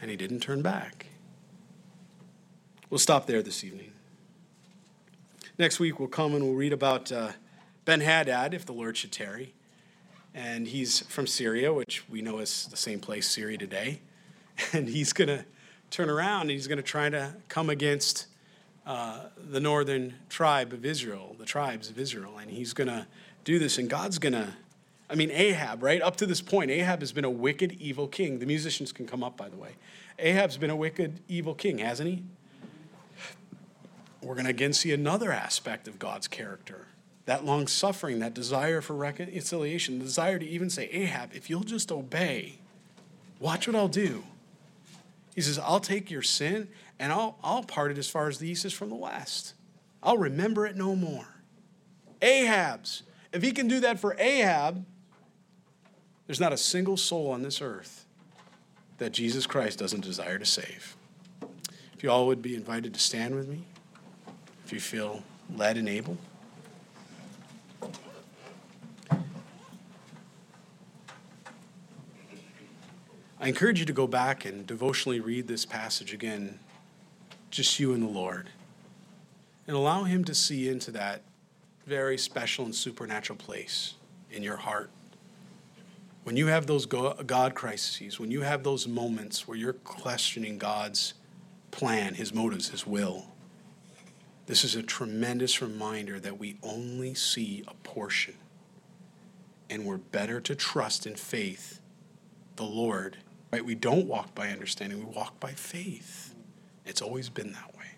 [0.00, 1.06] and he didn't turn back.
[2.88, 3.89] We'll stop there this evening.
[5.60, 7.32] Next week we'll come and we'll read about uh,
[7.84, 9.52] Ben Hadad, if the Lord should tarry.
[10.34, 14.00] And he's from Syria, which we know is the same place, Syria today.
[14.72, 15.44] And he's going to
[15.90, 18.26] turn around and he's going to try to come against
[18.86, 22.38] uh, the northern tribe of Israel, the tribes of Israel.
[22.38, 23.06] And he's going to
[23.44, 24.56] do this, and God's gonna.
[25.10, 26.00] I mean, Ahab, right?
[26.00, 28.38] Up to this point, Ahab has been a wicked, evil king.
[28.38, 29.72] The musicians can come up, by the way.
[30.18, 32.22] Ahab's been a wicked, evil king, hasn't he?
[34.22, 36.86] We're going to again see another aspect of God's character
[37.26, 41.62] that long suffering, that desire for reconciliation, the desire to even say, Ahab, if you'll
[41.62, 42.58] just obey,
[43.38, 44.24] watch what I'll do.
[45.34, 46.68] He says, I'll take your sin
[46.98, 49.54] and I'll, I'll part it as far as the east is from the west.
[50.02, 51.26] I'll remember it no more.
[52.20, 54.84] Ahab's if he can do that for Ahab,
[56.26, 58.06] there's not a single soul on this earth
[58.98, 60.96] that Jesus Christ doesn't desire to save.
[61.94, 63.64] If you all would be invited to stand with me,
[64.70, 65.24] if you feel
[65.56, 66.16] led and able.
[73.40, 76.60] I encourage you to go back and devotionally read this passage again,
[77.50, 78.50] just you and the Lord,
[79.66, 81.22] and allow Him to see into that
[81.84, 83.94] very special and supernatural place
[84.30, 84.90] in your heart.
[86.22, 91.14] When you have those God crises, when you have those moments where you're questioning God's
[91.72, 93.26] plan, His motives, His will,
[94.50, 98.34] this is a tremendous reminder that we only see a portion.
[99.70, 101.80] And we're better to trust in faith
[102.56, 103.18] the Lord.
[103.52, 103.64] Right?
[103.64, 106.34] We don't walk by understanding, we walk by faith.
[106.84, 107.92] It's always been that way.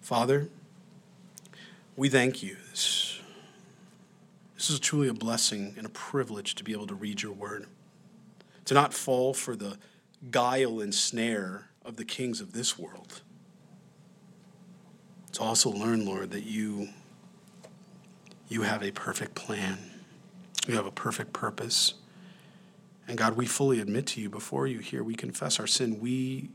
[0.00, 0.48] Father,
[1.96, 2.56] we thank you.
[2.70, 3.20] This
[4.56, 7.66] this is truly a blessing and a privilege to be able to read your word,
[8.64, 9.76] to not fall for the
[10.30, 13.20] guile and snare of the kings of this world.
[15.32, 16.88] To also learn, Lord, that you
[18.48, 19.78] You have a perfect plan.
[20.66, 21.94] You have a perfect purpose.
[23.06, 26.00] And God, we fully admit to you before you here, we confess our sin.
[26.00, 26.50] We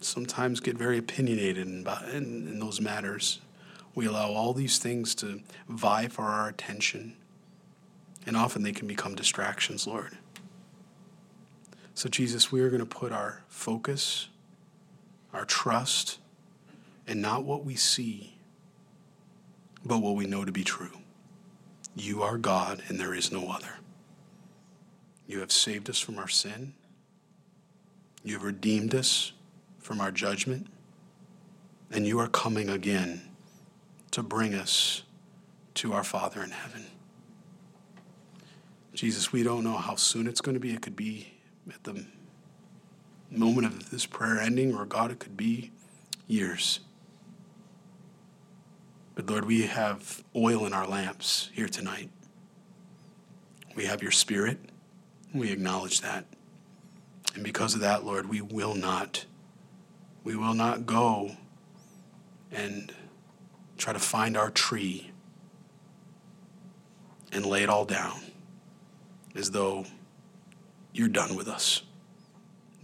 [0.00, 3.40] sometimes get very opinionated in, in, in those matters.
[3.94, 7.16] We allow all these things to vie for our attention.
[8.26, 10.18] And often they can become distractions, Lord.
[11.94, 14.28] So, Jesus, we are going to put our focus,
[15.32, 16.18] our trust,
[17.06, 18.36] and not what we see,
[19.84, 20.98] but what we know to be true.
[21.94, 23.78] You are God, and there is no other.
[25.26, 26.74] You have saved us from our sin.
[28.22, 29.32] You have redeemed us
[29.78, 30.66] from our judgment.
[31.90, 33.22] And you are coming again
[34.10, 35.02] to bring us
[35.74, 36.86] to our Father in heaven.
[38.92, 40.72] Jesus, we don't know how soon it's going to be.
[40.72, 41.28] It could be
[41.68, 42.04] at the
[43.30, 45.70] moment of this prayer ending, or God, it could be
[46.26, 46.80] years.
[49.16, 52.10] But Lord, we have oil in our lamps here tonight.
[53.74, 54.58] We have your spirit.
[55.34, 56.26] We acknowledge that.
[57.34, 59.24] And because of that, Lord, we will not,
[60.22, 61.32] we will not go
[62.52, 62.92] and
[63.78, 65.10] try to find our tree
[67.32, 68.20] and lay it all down
[69.34, 69.86] as though
[70.92, 71.82] you're done with us.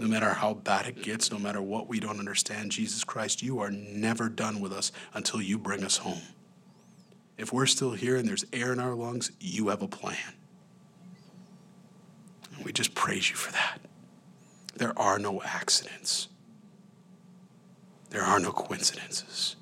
[0.03, 3.61] No matter how bad it gets, no matter what we don't understand, Jesus Christ, you
[3.61, 6.23] are never done with us until you bring us home.
[7.39, 10.35] If we're still here and there's air in our lungs, you have a plan.
[12.57, 13.79] And we just praise you for that.
[14.75, 16.27] There are no accidents,
[18.11, 19.55] there are no coincidences.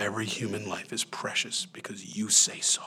[0.00, 2.82] Every human life is precious because you say so.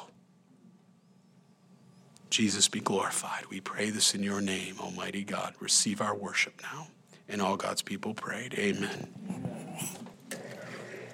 [2.36, 3.46] Jesus be glorified.
[3.50, 5.54] We pray this in your name, Almighty God.
[5.62, 6.88] Receive our worship now.
[7.30, 9.55] And all God's people prayed, Amen.